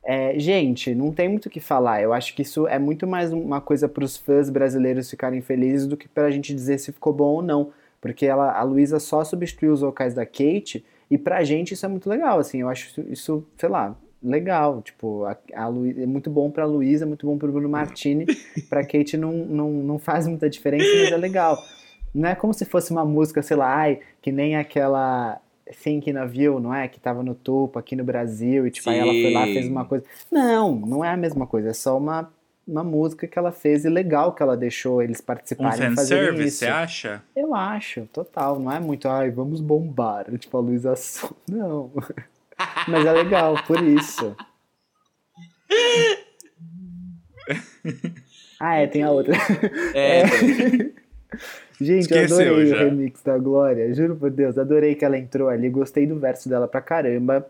[0.05, 2.01] É, gente, não tem muito o que falar.
[2.01, 5.87] Eu acho que isso é muito mais uma coisa para os fãs brasileiros ficarem felizes
[5.89, 7.73] do que para a gente dizer se ficou bom ou não.
[8.01, 11.89] Porque ela, a Luísa só substituiu os vocais da Kate e pra gente isso é
[11.89, 12.39] muito legal.
[12.39, 14.81] Assim, eu acho isso, isso, sei lá, legal.
[14.83, 18.27] Tipo, a, a Luísa, é muito bom pra Luísa, é muito bom pro Bruno Martini.
[18.69, 21.59] pra Kate não, não, não faz muita diferença, mas é legal.
[22.15, 25.41] Não é como se fosse uma música, sei lá, ai, que nem aquela
[25.83, 26.89] Thinking of You, não é?
[26.89, 29.67] Que tava no topo aqui no Brasil e tipo, aí ela foi lá e fez
[29.69, 30.05] uma coisa.
[30.31, 32.31] Não, não é a mesma coisa, é só uma,
[32.67, 36.49] uma música que ela fez e legal que ela deixou eles Um participarem fazerem fanservice,
[36.49, 36.59] isso.
[36.59, 37.23] você acha?
[37.35, 38.59] Eu acho, total.
[38.59, 40.27] Não é muito, ai, vamos bombar.
[40.39, 41.31] Tipo, a Luísa Son.
[41.49, 41.91] Não.
[42.89, 44.37] Mas é legal, por isso.
[48.61, 49.35] Ah, é, tem a outra.
[49.95, 50.23] É,
[51.81, 52.77] Gente, eu Esqueceu adorei já.
[52.77, 53.93] o remix da Glória.
[53.95, 55.69] Juro por Deus, adorei que ela entrou ali.
[55.69, 57.47] Gostei do verso dela pra caramba.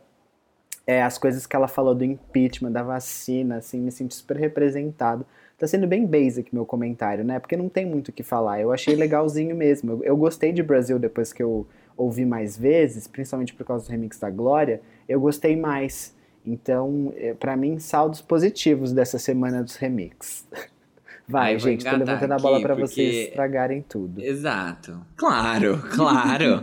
[0.87, 5.25] É, as coisas que ela falou do impeachment, da vacina, assim, me senti super representado.
[5.59, 7.39] tá sendo bem basic meu comentário, né?
[7.39, 8.61] Porque não tem muito o que falar.
[8.61, 9.93] Eu achei legalzinho mesmo.
[9.93, 13.91] Eu, eu gostei de Brasil depois que eu ouvi mais vezes, principalmente por causa do
[13.91, 14.81] remix da Glória.
[15.09, 16.15] Eu gostei mais.
[16.47, 20.47] Então, é, para mim, saldos positivos dessa semana dos remix.
[21.27, 24.21] Vai, gente, tô levantando a bola pra porque- vocês estragarem tudo.
[24.23, 25.01] Exato.
[25.17, 26.63] Claro, claro.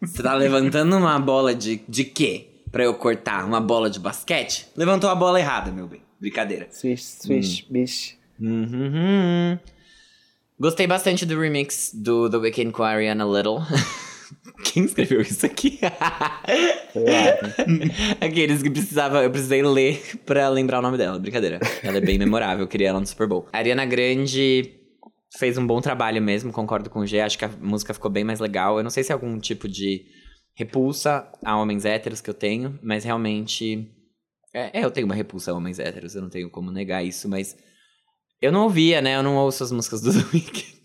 [0.00, 2.48] Você tá levantando uma bola de, de quê?
[2.72, 3.44] Pra eu cortar?
[3.44, 4.66] Uma bola de basquete?
[4.76, 6.00] Levantou a bola errada, meu bem.
[6.20, 6.68] Brincadeira.
[6.70, 8.16] Swish, swish, bish.
[8.40, 9.58] Uhum.
[10.58, 13.60] Gostei bastante do remix do The Weeknd com a Ariana Little.
[14.64, 15.78] Quem escreveu isso aqui?
[18.20, 21.18] Aqueles que precisava, eu precisei ler pra lembrar o nome dela.
[21.18, 21.58] Brincadeira.
[21.82, 23.48] Ela é bem memorável, eu queria ela no Super Bowl.
[23.52, 24.74] A Ariana Grande
[25.38, 27.20] fez um bom trabalho mesmo, concordo com o G.
[27.20, 28.78] Acho que a música ficou bem mais legal.
[28.78, 30.04] Eu não sei se é algum tipo de
[30.54, 33.88] repulsa a homens héteros que eu tenho, mas realmente.
[34.52, 37.28] É, é, eu tenho uma repulsa a homens héteros, eu não tenho como negar isso,
[37.28, 37.56] mas.
[38.42, 39.16] Eu não ouvia, né?
[39.16, 40.80] Eu não ouço as músicas do Weeknd.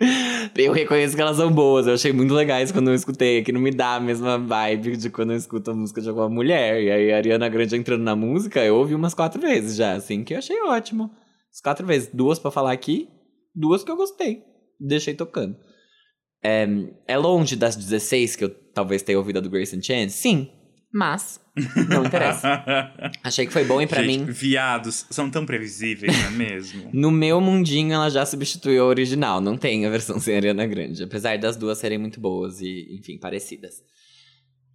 [0.56, 3.60] Eu reconheço que elas são boas, eu achei muito legais quando eu escutei, que não
[3.60, 6.82] me dá a mesma vibe de quando eu escuto a música de alguma mulher.
[6.82, 10.24] E aí a Ariana Grande entrando na música, eu ouvi umas quatro vezes já, assim,
[10.24, 11.10] que eu achei ótimo.
[11.52, 13.08] As quatro vezes, duas pra falar aqui,
[13.54, 14.42] duas que eu gostei.
[14.80, 15.56] Deixei tocando.
[16.42, 16.66] É,
[17.06, 20.10] é longe das 16 que eu talvez tenha ouvido a do Grace and Chance?
[20.16, 20.48] Sim,
[20.92, 21.40] mas
[21.88, 22.92] não interessa.
[23.22, 26.90] Achei que foi bom e pra Gente, mim Viados são tão previsíveis, não é mesmo?
[26.94, 29.40] no meu mundinho, ela já substituiu a original.
[29.40, 31.02] Não tem a versão sem Ariana Grande.
[31.02, 33.82] Apesar das duas serem muito boas e, enfim, parecidas.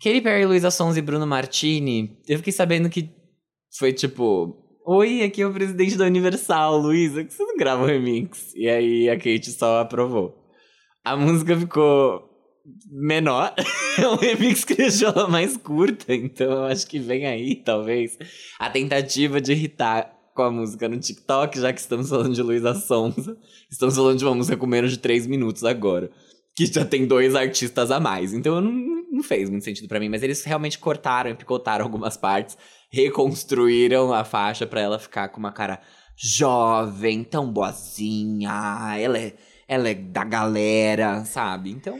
[0.02, 2.18] Katy Perry, Luísa Sons e Bruno Martini.
[2.28, 3.10] Eu fiquei sabendo que
[3.78, 4.60] foi tipo...
[4.86, 7.24] Oi, aqui é o presidente da Universal, Luísa.
[7.24, 8.54] Que você não grava um remix?
[8.54, 10.44] E aí a Kate só aprovou.
[11.06, 12.33] A música ficou
[12.90, 13.54] menor.
[13.96, 16.16] É um remix que deixou ela mais curta.
[16.16, 18.18] Então eu acho que vem aí, talvez,
[18.60, 22.74] a tentativa de irritar com a música no TikTok, já que estamos falando de Luísa
[22.74, 23.38] Sonza.
[23.70, 26.10] Estamos falando de uma música com menos de 3 minutos agora.
[26.56, 28.34] Que já tem dois artistas a mais.
[28.34, 28.72] Então não,
[29.12, 30.10] não fez muito sentido pra mim.
[30.10, 32.58] Mas eles realmente cortaram e picotaram algumas partes.
[32.90, 35.80] Reconstruíram a faixa pra ela ficar com uma cara
[36.16, 38.96] jovem, tão boazinha.
[38.98, 39.34] Ela é,
[39.68, 41.70] ela é da galera, sabe?
[41.70, 42.00] Então.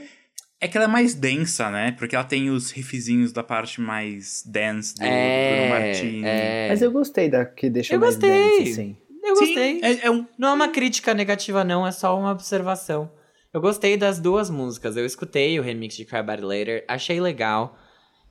[0.60, 1.92] É que ela é mais densa, né?
[1.92, 6.24] Porque ela tem os riffzinhos da parte mais dance do, é, Bruno Martini.
[6.24, 6.68] é.
[6.70, 8.30] Mas eu gostei da que deixou Eu mais gostei.
[8.58, 8.96] dance, assim.
[9.22, 9.80] Eu Sim, gostei.
[9.82, 13.10] é, é um, Não é uma crítica negativa, não, é só uma observação.
[13.52, 14.96] Eu gostei das duas músicas.
[14.96, 17.78] Eu escutei o remix de Cry About It Later, achei legal.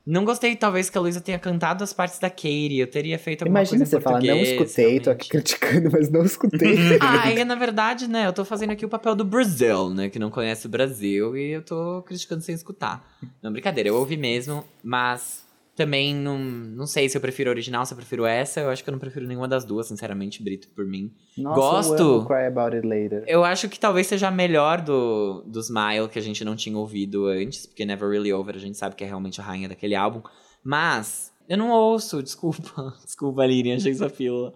[0.06, 2.78] Não gostei, talvez, que a Luísa tenha cantado as partes da Katie.
[2.78, 5.58] Eu teria feito alguma Imagina coisa você em falar, não escutei, tô aqui realmente.
[5.58, 6.74] criticando, mas não escutei.
[7.00, 10.18] Ah, e na verdade, né, eu tô fazendo aqui o papel do Brasil, né, que
[10.18, 13.16] não conhece o Brasil, e eu tô criticando sem escutar.
[13.42, 15.43] Não, brincadeira, eu ouvi mesmo, mas
[15.76, 18.82] também não, não sei se eu prefiro a original, se eu prefiro essa, eu acho
[18.82, 21.12] que eu não prefiro nenhuma das duas, sinceramente, Brito, por mim.
[21.36, 22.02] Nossa, Gosto.
[22.02, 23.24] eu amo Cry About It Later.
[23.26, 26.78] Eu acho que talvez seja a melhor do, do Smile, que a gente não tinha
[26.78, 29.94] ouvido antes, porque Never Really Over a gente sabe que é realmente a rainha daquele
[29.94, 30.22] álbum.
[30.62, 32.94] Mas, eu não ouço, desculpa.
[33.04, 34.54] Desculpa, Lirian, achei sua pílula.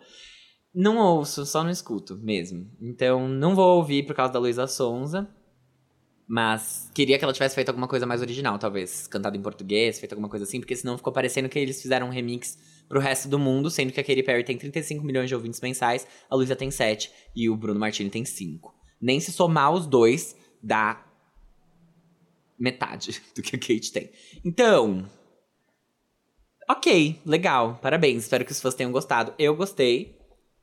[0.72, 2.70] Não ouço, só não escuto mesmo.
[2.80, 5.28] Então, não vou ouvir por causa da Luísa Sonza.
[6.28, 9.06] Mas queria que ela tivesse feito alguma coisa mais original, talvez.
[9.06, 12.10] Cantado em português, feito alguma coisa assim, porque senão ficou parecendo que eles fizeram um
[12.10, 15.58] remix pro resto do mundo, sendo que a Katy Perry tem 35 milhões de ouvintes
[15.60, 18.74] mensais, a Luísa tem 7 e o Bruno Martini tem 5.
[19.00, 21.02] Nem se somar os dois, dá
[22.58, 24.10] metade do que a Kate tem.
[24.44, 25.08] Então,
[26.68, 28.24] ok, legal, parabéns.
[28.24, 29.32] Espero que os fãs tenham gostado.
[29.38, 30.18] Eu gostei.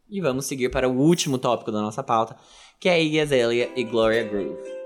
[0.07, 2.37] E vamos seguir para o último tópico da nossa pauta,
[2.79, 4.84] que é Iggy Azalea e Gloria Groove.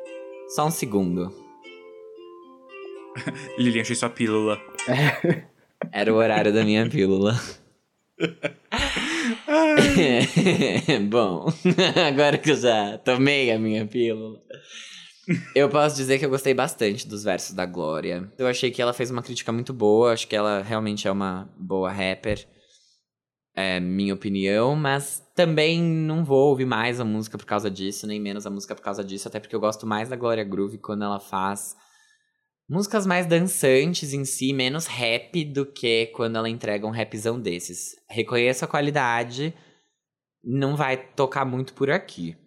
[0.50, 1.32] Só um segundo.
[3.58, 4.60] Lilian, achei sua pílula.
[5.94, 7.40] Era o horário da minha pílula.
[11.10, 11.48] Bom,
[12.08, 14.40] agora que eu já tomei a minha pílula,
[15.56, 18.30] eu posso dizer que eu gostei bastante dos versos da Glória.
[18.38, 21.48] Eu achei que ela fez uma crítica muito boa, acho que ela realmente é uma
[21.58, 22.48] boa rapper.
[23.56, 28.20] É minha opinião, mas também não vou ouvir mais a música por causa disso, nem
[28.20, 31.04] menos a música por causa disso, até porque eu gosto mais da Glória Groove quando
[31.04, 31.76] ela faz
[32.70, 37.96] músicas mais dançantes em si, menos rap do que quando ela entrega um rapzão desses.
[38.08, 39.54] Reconheço a qualidade,
[40.44, 42.38] não vai tocar muito por aqui.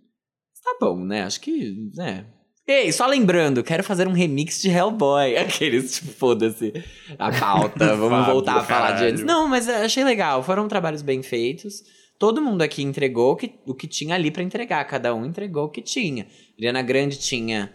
[0.62, 1.24] Tá bom, né?
[1.24, 2.24] Acho que, né.
[2.66, 5.37] Ei, só lembrando, quero fazer um remix de Hellboy.
[5.38, 6.72] Aqueles, tipo, foda-se
[7.18, 9.25] a pauta, vamos Fábio, voltar a falar de antes.
[9.25, 11.83] Não, mas achei legal, foram trabalhos bem feitos.
[12.18, 15.64] Todo mundo aqui entregou o que, o que tinha ali pra entregar, cada um entregou
[15.64, 16.27] o que tinha.
[16.57, 17.72] Ariana Grande tinha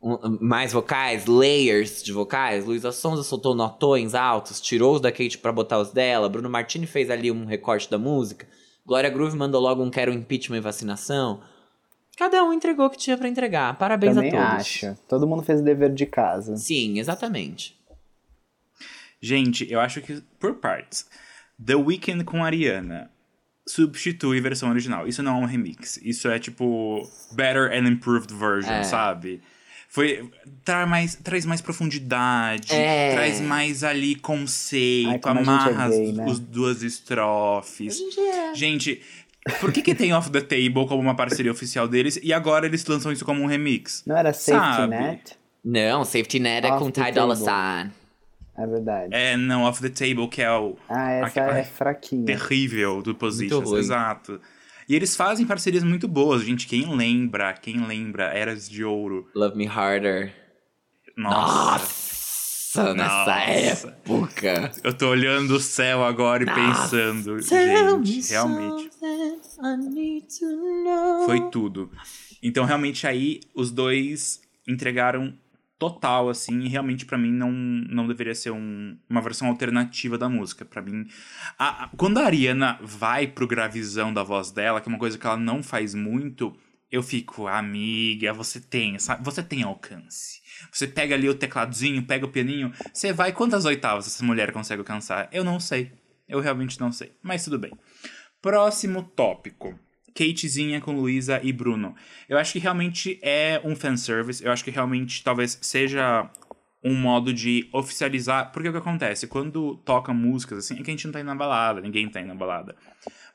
[0.00, 2.64] um- mais vocais, layers de vocais.
[2.64, 6.28] Luísa Sonza soltou notões altos, tirou os da Kate pra botar os dela.
[6.28, 8.46] Bruno Martini fez ali um recorte da música.
[8.86, 11.40] Glória Groove mandou logo um quero impeachment e vacinação.
[12.16, 13.76] Cada um entregou o que tinha pra entregar.
[13.78, 14.66] Parabéns Também a todos.
[14.66, 14.98] acho.
[15.08, 16.56] Todo mundo fez o dever de casa.
[16.56, 17.76] Sim, exatamente.
[19.20, 21.06] Gente, eu acho que por partes.
[21.64, 23.10] The Weeknd com Ariana
[23.66, 25.06] substitui a versão original.
[25.08, 25.98] Isso não é um remix.
[26.02, 27.02] Isso é tipo
[27.32, 28.82] better and improved version, É.
[28.84, 29.42] sabe?
[29.88, 30.30] Foi
[30.64, 33.14] traz mais, traz mais profundidade, É.
[33.14, 36.24] traz mais ali conceito, Ai, a gente é amarra gay, as né?
[36.28, 37.98] os duas estrofes.
[38.18, 38.54] é.
[38.54, 39.00] Gente,
[39.60, 42.84] por que, que tem Off the Table como uma parceria oficial deles e agora eles
[42.86, 44.02] lançam isso como um remix?
[44.06, 44.96] Não era Safety Sabe?
[44.96, 45.32] Net?
[45.64, 47.36] Não, Safety Net é Off com the Ty Dolla.
[47.36, 47.92] Sign.
[48.58, 49.08] É verdade.
[49.14, 52.24] É, não, Off the Table, que é o Ah, essa Ai, é fraquinha.
[52.24, 53.78] terrível do Positions, ruim.
[53.80, 54.40] exato.
[54.88, 56.66] E eles fazem parcerias muito boas, gente.
[56.66, 59.28] Quem lembra, quem lembra, Eras de Ouro.
[59.34, 60.32] Love Me Harder.
[61.16, 61.72] Nossa.
[61.72, 62.15] Nossa,
[62.94, 63.88] nessa Nossa.
[63.90, 64.72] época.
[64.84, 68.90] Eu tô olhando o céu agora e pensando, Tell me gente, realmente.
[71.24, 71.90] Foi tudo.
[72.42, 75.34] Então, realmente, aí, os dois entregaram
[75.78, 80.28] total, assim, e realmente, pra mim, não, não deveria ser um- uma versão alternativa da
[80.28, 80.64] música.
[80.64, 81.06] Pra mim,
[81.58, 85.18] a- a- quando a Ariana vai pro gravizão da voz dela, que é uma coisa
[85.18, 86.56] que ela não faz muito,
[86.90, 89.22] eu fico, amiga, você tem, sabe?
[89.24, 90.40] Você tem alcance.
[90.72, 94.80] Você pega ali o tecladozinho, pega o pianinho, você vai, quantas oitavas essa mulher consegue
[94.80, 95.28] alcançar?
[95.32, 95.92] Eu não sei.
[96.28, 97.12] Eu realmente não sei.
[97.22, 97.72] Mas tudo bem.
[98.42, 99.78] Próximo tópico.
[100.14, 101.94] Katezinha com Luísa e Bruno.
[102.28, 104.42] Eu acho que realmente é um fanservice.
[104.44, 106.30] Eu acho que realmente talvez seja
[106.82, 108.50] um modo de oficializar.
[108.52, 109.26] Porque o que acontece?
[109.26, 112.20] Quando toca músicas assim, é que a gente não tá indo na balada, ninguém tá
[112.20, 112.74] indo na balada.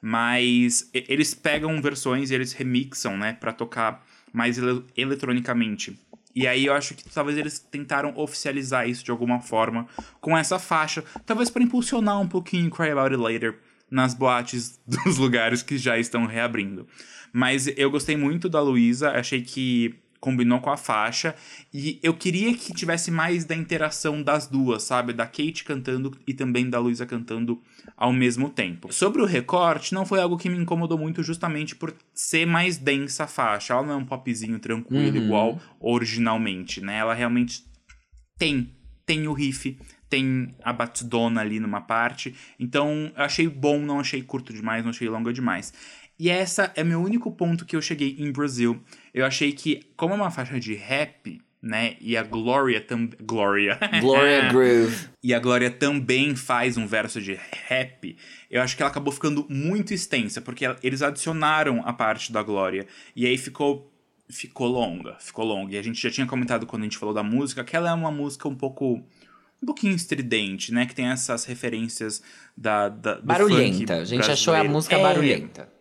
[0.02, 4.04] Mas eles pegam versões e eles remixam, né, pra tocar
[4.34, 6.00] mais ele- eletronicamente.
[6.36, 9.88] E aí eu acho que talvez eles tentaram oficializar isso de alguma forma
[10.20, 15.17] com essa faixa, talvez para impulsionar um pouquinho Cry About It Later nas boates dos
[15.17, 16.88] lugares que já estão reabrindo.
[17.34, 21.36] Mas eu gostei muito da Luísa, achei que combinou com a faixa
[21.74, 25.12] e eu queria que tivesse mais da interação das duas, sabe?
[25.12, 27.60] Da Kate cantando e também da Luísa cantando
[27.98, 28.94] ao mesmo tempo.
[28.94, 33.24] Sobre o recorte, não foi algo que me incomodou muito justamente por ser mais densa
[33.24, 33.74] a faixa.
[33.74, 35.24] Ela não é um popzinho tranquilo Uhum.
[35.24, 36.98] igual originalmente, né?
[36.98, 37.64] Ela realmente
[38.38, 38.70] tem,
[39.06, 39.78] tem o riff,
[40.10, 42.36] tem a batidona ali numa parte.
[42.60, 45.74] Então, eu achei bom, não achei curto demais, não achei longa demais.
[46.22, 48.80] E essa é meu único ponto que eu cheguei em Brasil.
[49.12, 51.96] Eu achei que, como é uma faixa de rap, né?
[52.00, 53.18] E a Gloria também.
[53.24, 53.80] Gloria.
[54.00, 55.10] Gloria Groove.
[55.24, 58.16] e a Glória também faz um verso de rap,
[58.52, 62.86] eu acho que ela acabou ficando muito extensa, porque eles adicionaram a parte da Glória.
[63.16, 63.92] E aí ficou.
[64.30, 65.74] Ficou longa, ficou longa.
[65.74, 67.94] E a gente já tinha comentado quando a gente falou da música que ela é
[67.94, 69.04] uma música um pouco.
[69.60, 70.86] Um pouquinho estridente, né?
[70.86, 72.22] Que tem essas referências
[72.56, 72.90] da.
[72.90, 73.96] da Barulhenta.
[73.96, 75.81] A gente achou a música É, barulhenta.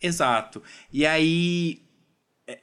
[0.00, 0.62] Exato.
[0.92, 1.82] E aí.
[2.46, 2.58] é,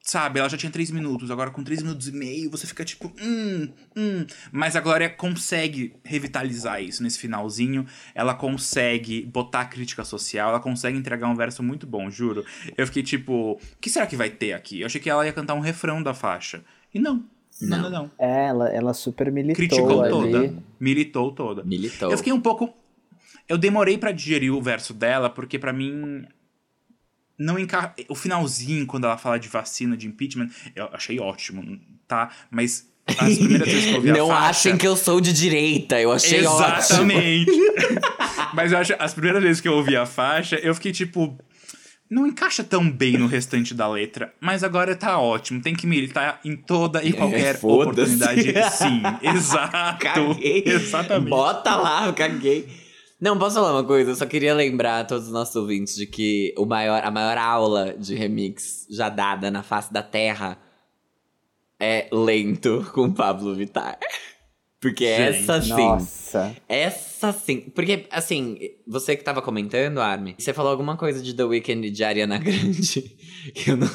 [0.00, 3.12] Sabe, ela já tinha três minutos, agora com três minutos e meio você fica tipo,
[3.20, 4.24] hum, hum.
[4.52, 7.84] Mas a Glória consegue revitalizar isso nesse finalzinho.
[8.14, 12.44] Ela consegue botar crítica social, ela consegue entregar um verso muito bom, juro.
[12.76, 14.80] Eu fiquei tipo, o que será que vai ter aqui?
[14.80, 16.64] Eu achei que ela ia cantar um refrão da faixa.
[16.94, 17.24] E não.
[17.60, 18.10] Não, não, não.
[18.18, 20.10] É, ela, ela super militou Criticou ali.
[20.10, 20.54] toda.
[20.78, 21.64] Militou toda.
[21.64, 22.10] Militou.
[22.10, 22.72] Eu fiquei um pouco.
[23.48, 26.26] Eu demorei pra digerir o verso dela, porque pra mim.
[27.38, 27.94] Não enca...
[28.08, 32.30] O finalzinho, quando ela fala de vacina, de impeachment, eu achei ótimo, tá?
[32.50, 34.48] Mas as primeiras vezes que eu ouvi a Não faixa...
[34.48, 37.12] achem que eu sou de direita, eu achei ótimo.
[37.12, 37.52] Exatamente.
[38.54, 41.38] Mas eu acho, as primeiras vezes que eu ouvi a faixa, eu fiquei tipo.
[42.08, 45.60] Não encaixa tão bem no restante da letra, mas agora tá ótimo.
[45.60, 48.14] Tem que militar em toda e qualquer foda-se.
[48.24, 48.70] oportunidade.
[48.70, 49.02] Sim,
[49.34, 49.98] exato.
[49.98, 50.62] Caguei.
[50.64, 51.30] Exatamente.
[51.30, 52.68] Bota lá, caguei.
[53.20, 54.10] Não, posso falar uma coisa?
[54.10, 57.38] Eu só queria lembrar a todos os nossos ouvintes de que o maior, a maior
[57.38, 60.58] aula de remix já dada na face da Terra
[61.80, 63.98] é Lento com Pablo Vittar.
[64.80, 65.70] Porque Gente, essa sim.
[65.70, 66.56] Nossa.
[66.68, 67.60] Essa sim.
[67.74, 71.90] Porque, assim, você que tava comentando, Armin, você falou alguma coisa de The Weeknd e
[71.90, 73.16] de Ariana Grande.
[73.54, 73.88] que eu não.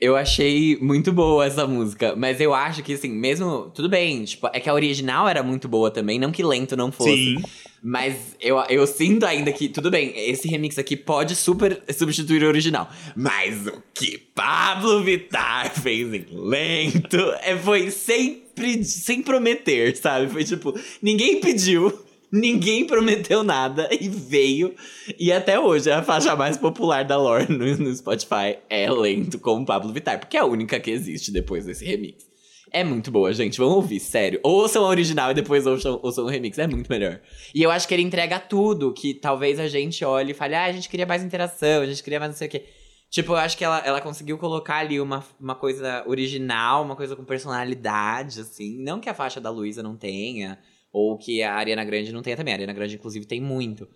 [0.00, 2.16] Eu achei muito boa essa música.
[2.16, 3.70] Mas eu acho que, assim, mesmo.
[3.74, 6.18] Tudo bem, tipo, é que a original era muito boa também.
[6.18, 7.36] Não que lento não fosse.
[7.36, 7.42] Sim.
[7.82, 12.48] Mas eu, eu sinto ainda que, tudo bem, esse remix aqui pode super substituir o
[12.48, 12.90] original.
[13.16, 20.28] Mas o que Pablo Vittar fez em lento é, foi sempre sem prometer, sabe?
[20.28, 21.98] Foi tipo, ninguém pediu,
[22.30, 24.74] ninguém prometeu nada e veio.
[25.18, 29.62] E até hoje a faixa mais popular da Lore no, no Spotify é lento com
[29.62, 32.29] o Pablo Vittar, porque é a única que existe depois desse remix.
[32.72, 33.58] É muito boa, gente.
[33.58, 34.40] Vamos ouvir, sério.
[34.42, 36.58] Ouçam a original e depois ouçam, ouçam o remix.
[36.58, 37.20] É muito melhor.
[37.54, 40.64] E eu acho que ele entrega tudo que talvez a gente olhe e fale, ah,
[40.64, 42.64] a gente queria mais interação, a gente queria mais não sei o quê.
[43.10, 47.16] Tipo, eu acho que ela, ela conseguiu colocar ali uma, uma coisa original, uma coisa
[47.16, 48.80] com personalidade, assim.
[48.82, 50.56] Não que a faixa da Luísa não tenha,
[50.92, 52.54] ou que a Ariana Grande não tenha também.
[52.54, 53.88] A Ariana Grande, inclusive, tem muito.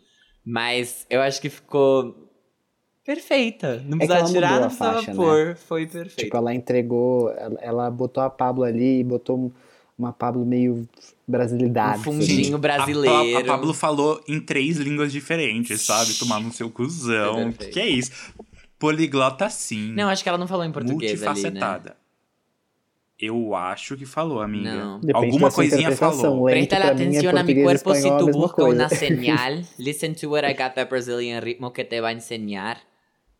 [0.44, 2.33] Mas eu acho que ficou
[3.04, 3.82] perfeita.
[3.86, 5.16] Não É precisava ela tirar, não a precisava faixa, né?
[5.16, 5.56] pôr.
[5.56, 6.16] Foi perfeito.
[6.24, 9.52] Tipo, ela entregou, ela, ela botou a Pablo ali e botou
[9.98, 10.88] uma Pablo meio
[11.26, 12.00] brasilidade.
[12.00, 13.32] Um fundinho A, brasileiro.
[13.32, 16.14] Pa- a Pablo falou em três línguas diferentes, sabe?
[16.14, 17.48] Tomar no seu cuzão.
[17.50, 18.10] O que, que é isso?
[18.78, 19.92] Poliglota sim.
[19.92, 21.26] Não, acho que ela não falou em português ali, né?
[21.28, 21.96] multifacetada.
[23.18, 24.74] Eu acho que falou, amiga.
[24.74, 25.00] Não.
[25.14, 26.44] Alguma coisinha falou.
[26.46, 28.70] Presta pra mim é a mi e si espanhol, a tu coisa.
[28.74, 29.62] una señal.
[29.78, 32.78] Listen to what I got that Brazilian ritmo que te va a enseñar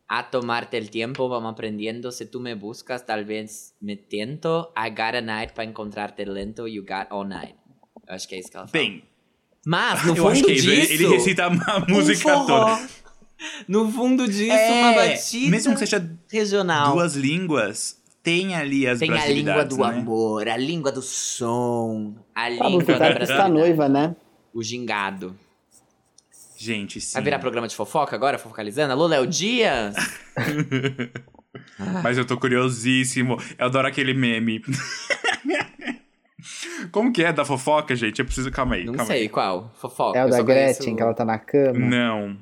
[0.07, 1.27] a tomarte el tiempo.
[1.29, 2.11] Vamos aprendiendo.
[2.11, 4.71] Si tú me buscas, tal vez me tiento.
[4.77, 6.67] I got a night para encontrarte lento.
[6.67, 7.55] You got all night.
[8.07, 8.83] Eu acho que é isso que ela fala.
[8.83, 9.03] Bem,
[9.65, 10.55] Mas, no eu fundo acho que é.
[10.55, 10.93] Ele- disso...
[10.93, 12.45] ele recita a um música forró.
[12.75, 12.89] toda.
[13.67, 16.93] No fundo disso, É, uma batida mesmo que seja regional.
[16.93, 19.83] duas línguas, tem ali as Tem a língua do né?
[19.87, 23.51] amor, a língua do som, a Pablo língua da está brasilidade.
[23.53, 24.15] noiva, né?
[24.53, 25.37] O gingado.
[26.57, 27.13] Gente, sim.
[27.13, 28.93] Vai virar programa de fofoca agora, fofocalizando?
[28.93, 29.95] Alô, Léo Dias?
[32.03, 33.37] Mas eu tô curiosíssimo.
[33.57, 34.61] Eu adoro aquele meme.
[36.91, 38.19] Como que é da fofoca, gente?
[38.19, 38.51] Eu preciso.
[38.51, 39.29] Calma aí, Não calma sei aí.
[39.29, 39.71] qual.
[39.75, 40.17] Fofoca.
[40.17, 41.79] É o da Gretchen, conheço- que ela tá na cama.
[41.79, 42.37] Não,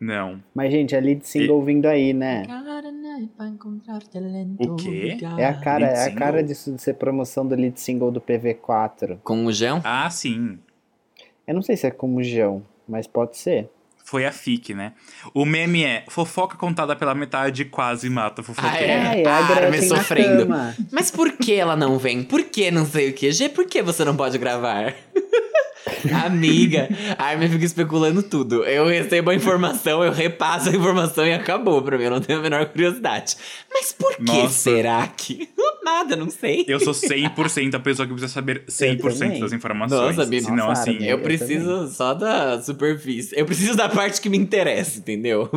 [0.00, 0.42] não.
[0.54, 2.42] Mas, gente, é lead single vindo aí, né?
[4.58, 5.16] O quê?
[5.38, 8.20] É a cara, Lead é a cara disso de ser promoção do lead single do
[8.20, 9.18] PV4.
[9.22, 9.80] Com o João?
[9.84, 10.58] Ah, sim.
[11.46, 13.68] Eu não sei se é como João, mas pode ser.
[14.04, 14.92] Foi a FIC, né?
[15.34, 18.76] O meme é fofoca contada pela metade quase mata fofoqueira.
[19.10, 20.48] Ah, É, é a Armin Gretchen na sofrendo.
[20.92, 22.22] Mas por que ela não vem?
[22.22, 23.32] Por que não sei o que?
[23.32, 24.94] G, por que você não pode gravar?
[26.24, 28.64] Amiga, a Armin fica especulando tudo.
[28.64, 32.04] Eu recebo a informação, eu repasso a informação e acabou pra mim.
[32.04, 33.36] Eu não tenho a menor curiosidade.
[33.72, 34.54] Mas por que Nossa.
[34.54, 35.48] será que?
[35.86, 36.64] Nada, não sei.
[36.66, 39.40] Eu sou 100% a pessoa que precisa saber 100% também.
[39.40, 40.16] das informações.
[40.16, 40.44] Nossa, Bibi.
[40.44, 40.96] Senão, Nossa, assim.
[41.04, 43.38] Eu Eu preciso só da superfície.
[43.38, 45.48] Eu preciso da parte que me interessa, entendeu?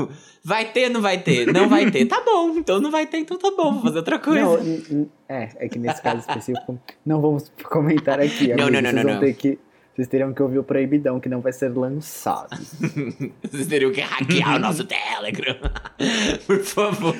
[0.43, 1.51] Vai ter, não vai ter?
[1.51, 2.05] Não vai ter.
[2.05, 4.63] Tá bom, então não vai ter, então tá bom, vou fazer outra coisa.
[4.89, 8.49] Não, é, é que nesse caso específico, não vamos comentar aqui.
[8.49, 9.19] Não, não, não, vocês não, vão não.
[9.19, 9.59] ter que.
[9.95, 12.55] Vocês teriam que ouvir o Proibidão, que não vai ser lançado.
[13.43, 15.57] Vocês teriam que hackear o nosso Telegram.
[16.47, 17.15] Por favor.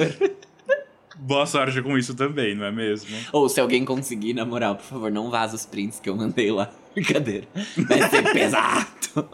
[1.20, 3.10] Boa sorte com isso também, não é mesmo?
[3.32, 6.52] Ou se alguém conseguir, na moral, por favor, não vaza os prints que eu mandei
[6.52, 6.70] lá.
[6.96, 7.48] Brincadeira.
[7.88, 9.30] Vai ser pesado.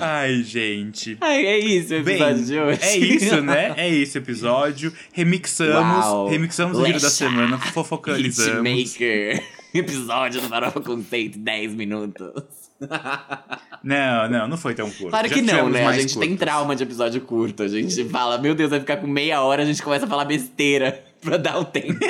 [0.00, 1.16] Ai, gente.
[1.20, 2.80] Ai, é isso o Bem, episódio de hoje.
[2.82, 3.74] é isso, né?
[3.76, 4.92] É isso o episódio.
[5.12, 6.28] Remixamos, Uau.
[6.28, 8.68] remixamos o vídeo da semana, fofocalizamos.
[8.70, 9.42] Hitmaker.
[9.78, 12.70] Episódio do Farofa Conceito, 10 minutos.
[13.82, 15.08] Não, não, não foi tão curto.
[15.10, 15.86] Claro Já que não, né?
[15.86, 16.46] A gente tem curtos.
[16.46, 17.62] trauma de episódio curto.
[17.62, 20.24] A gente fala, meu Deus, vai ficar com meia hora, a gente começa a falar
[20.24, 21.98] besteira pra dar o tempo.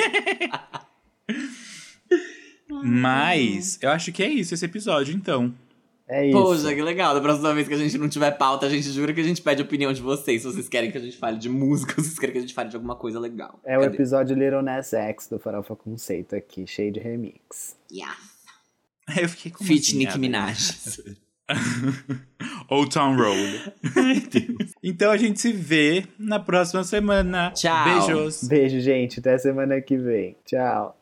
[2.83, 5.53] Mas eu acho que é isso esse episódio, então.
[6.09, 6.37] É isso.
[6.37, 7.13] Poxa, que legal.
[7.13, 9.41] Da próxima vez que a gente não tiver pauta, a gente jura que a gente
[9.41, 10.41] pede a opinião de vocês.
[10.41, 12.53] Se vocês querem que a gente fale de música, se vocês querem que a gente
[12.53, 13.59] fale de alguma coisa legal.
[13.65, 13.95] É o Cadê?
[13.95, 17.75] episódio Little Nas X do Farofa Conceito aqui, cheio de remix.
[17.91, 18.15] Yeah.
[19.17, 20.77] Eu fiquei com Fit assim, Nick ah, Minaj.
[22.69, 23.73] Old Town Road.
[24.83, 27.51] Então a gente se vê na próxima semana.
[27.51, 27.83] Tchau.
[27.83, 28.47] Beijos.
[28.47, 29.19] Beijo, gente.
[29.19, 30.37] Até semana que vem.
[30.45, 30.95] Tchau.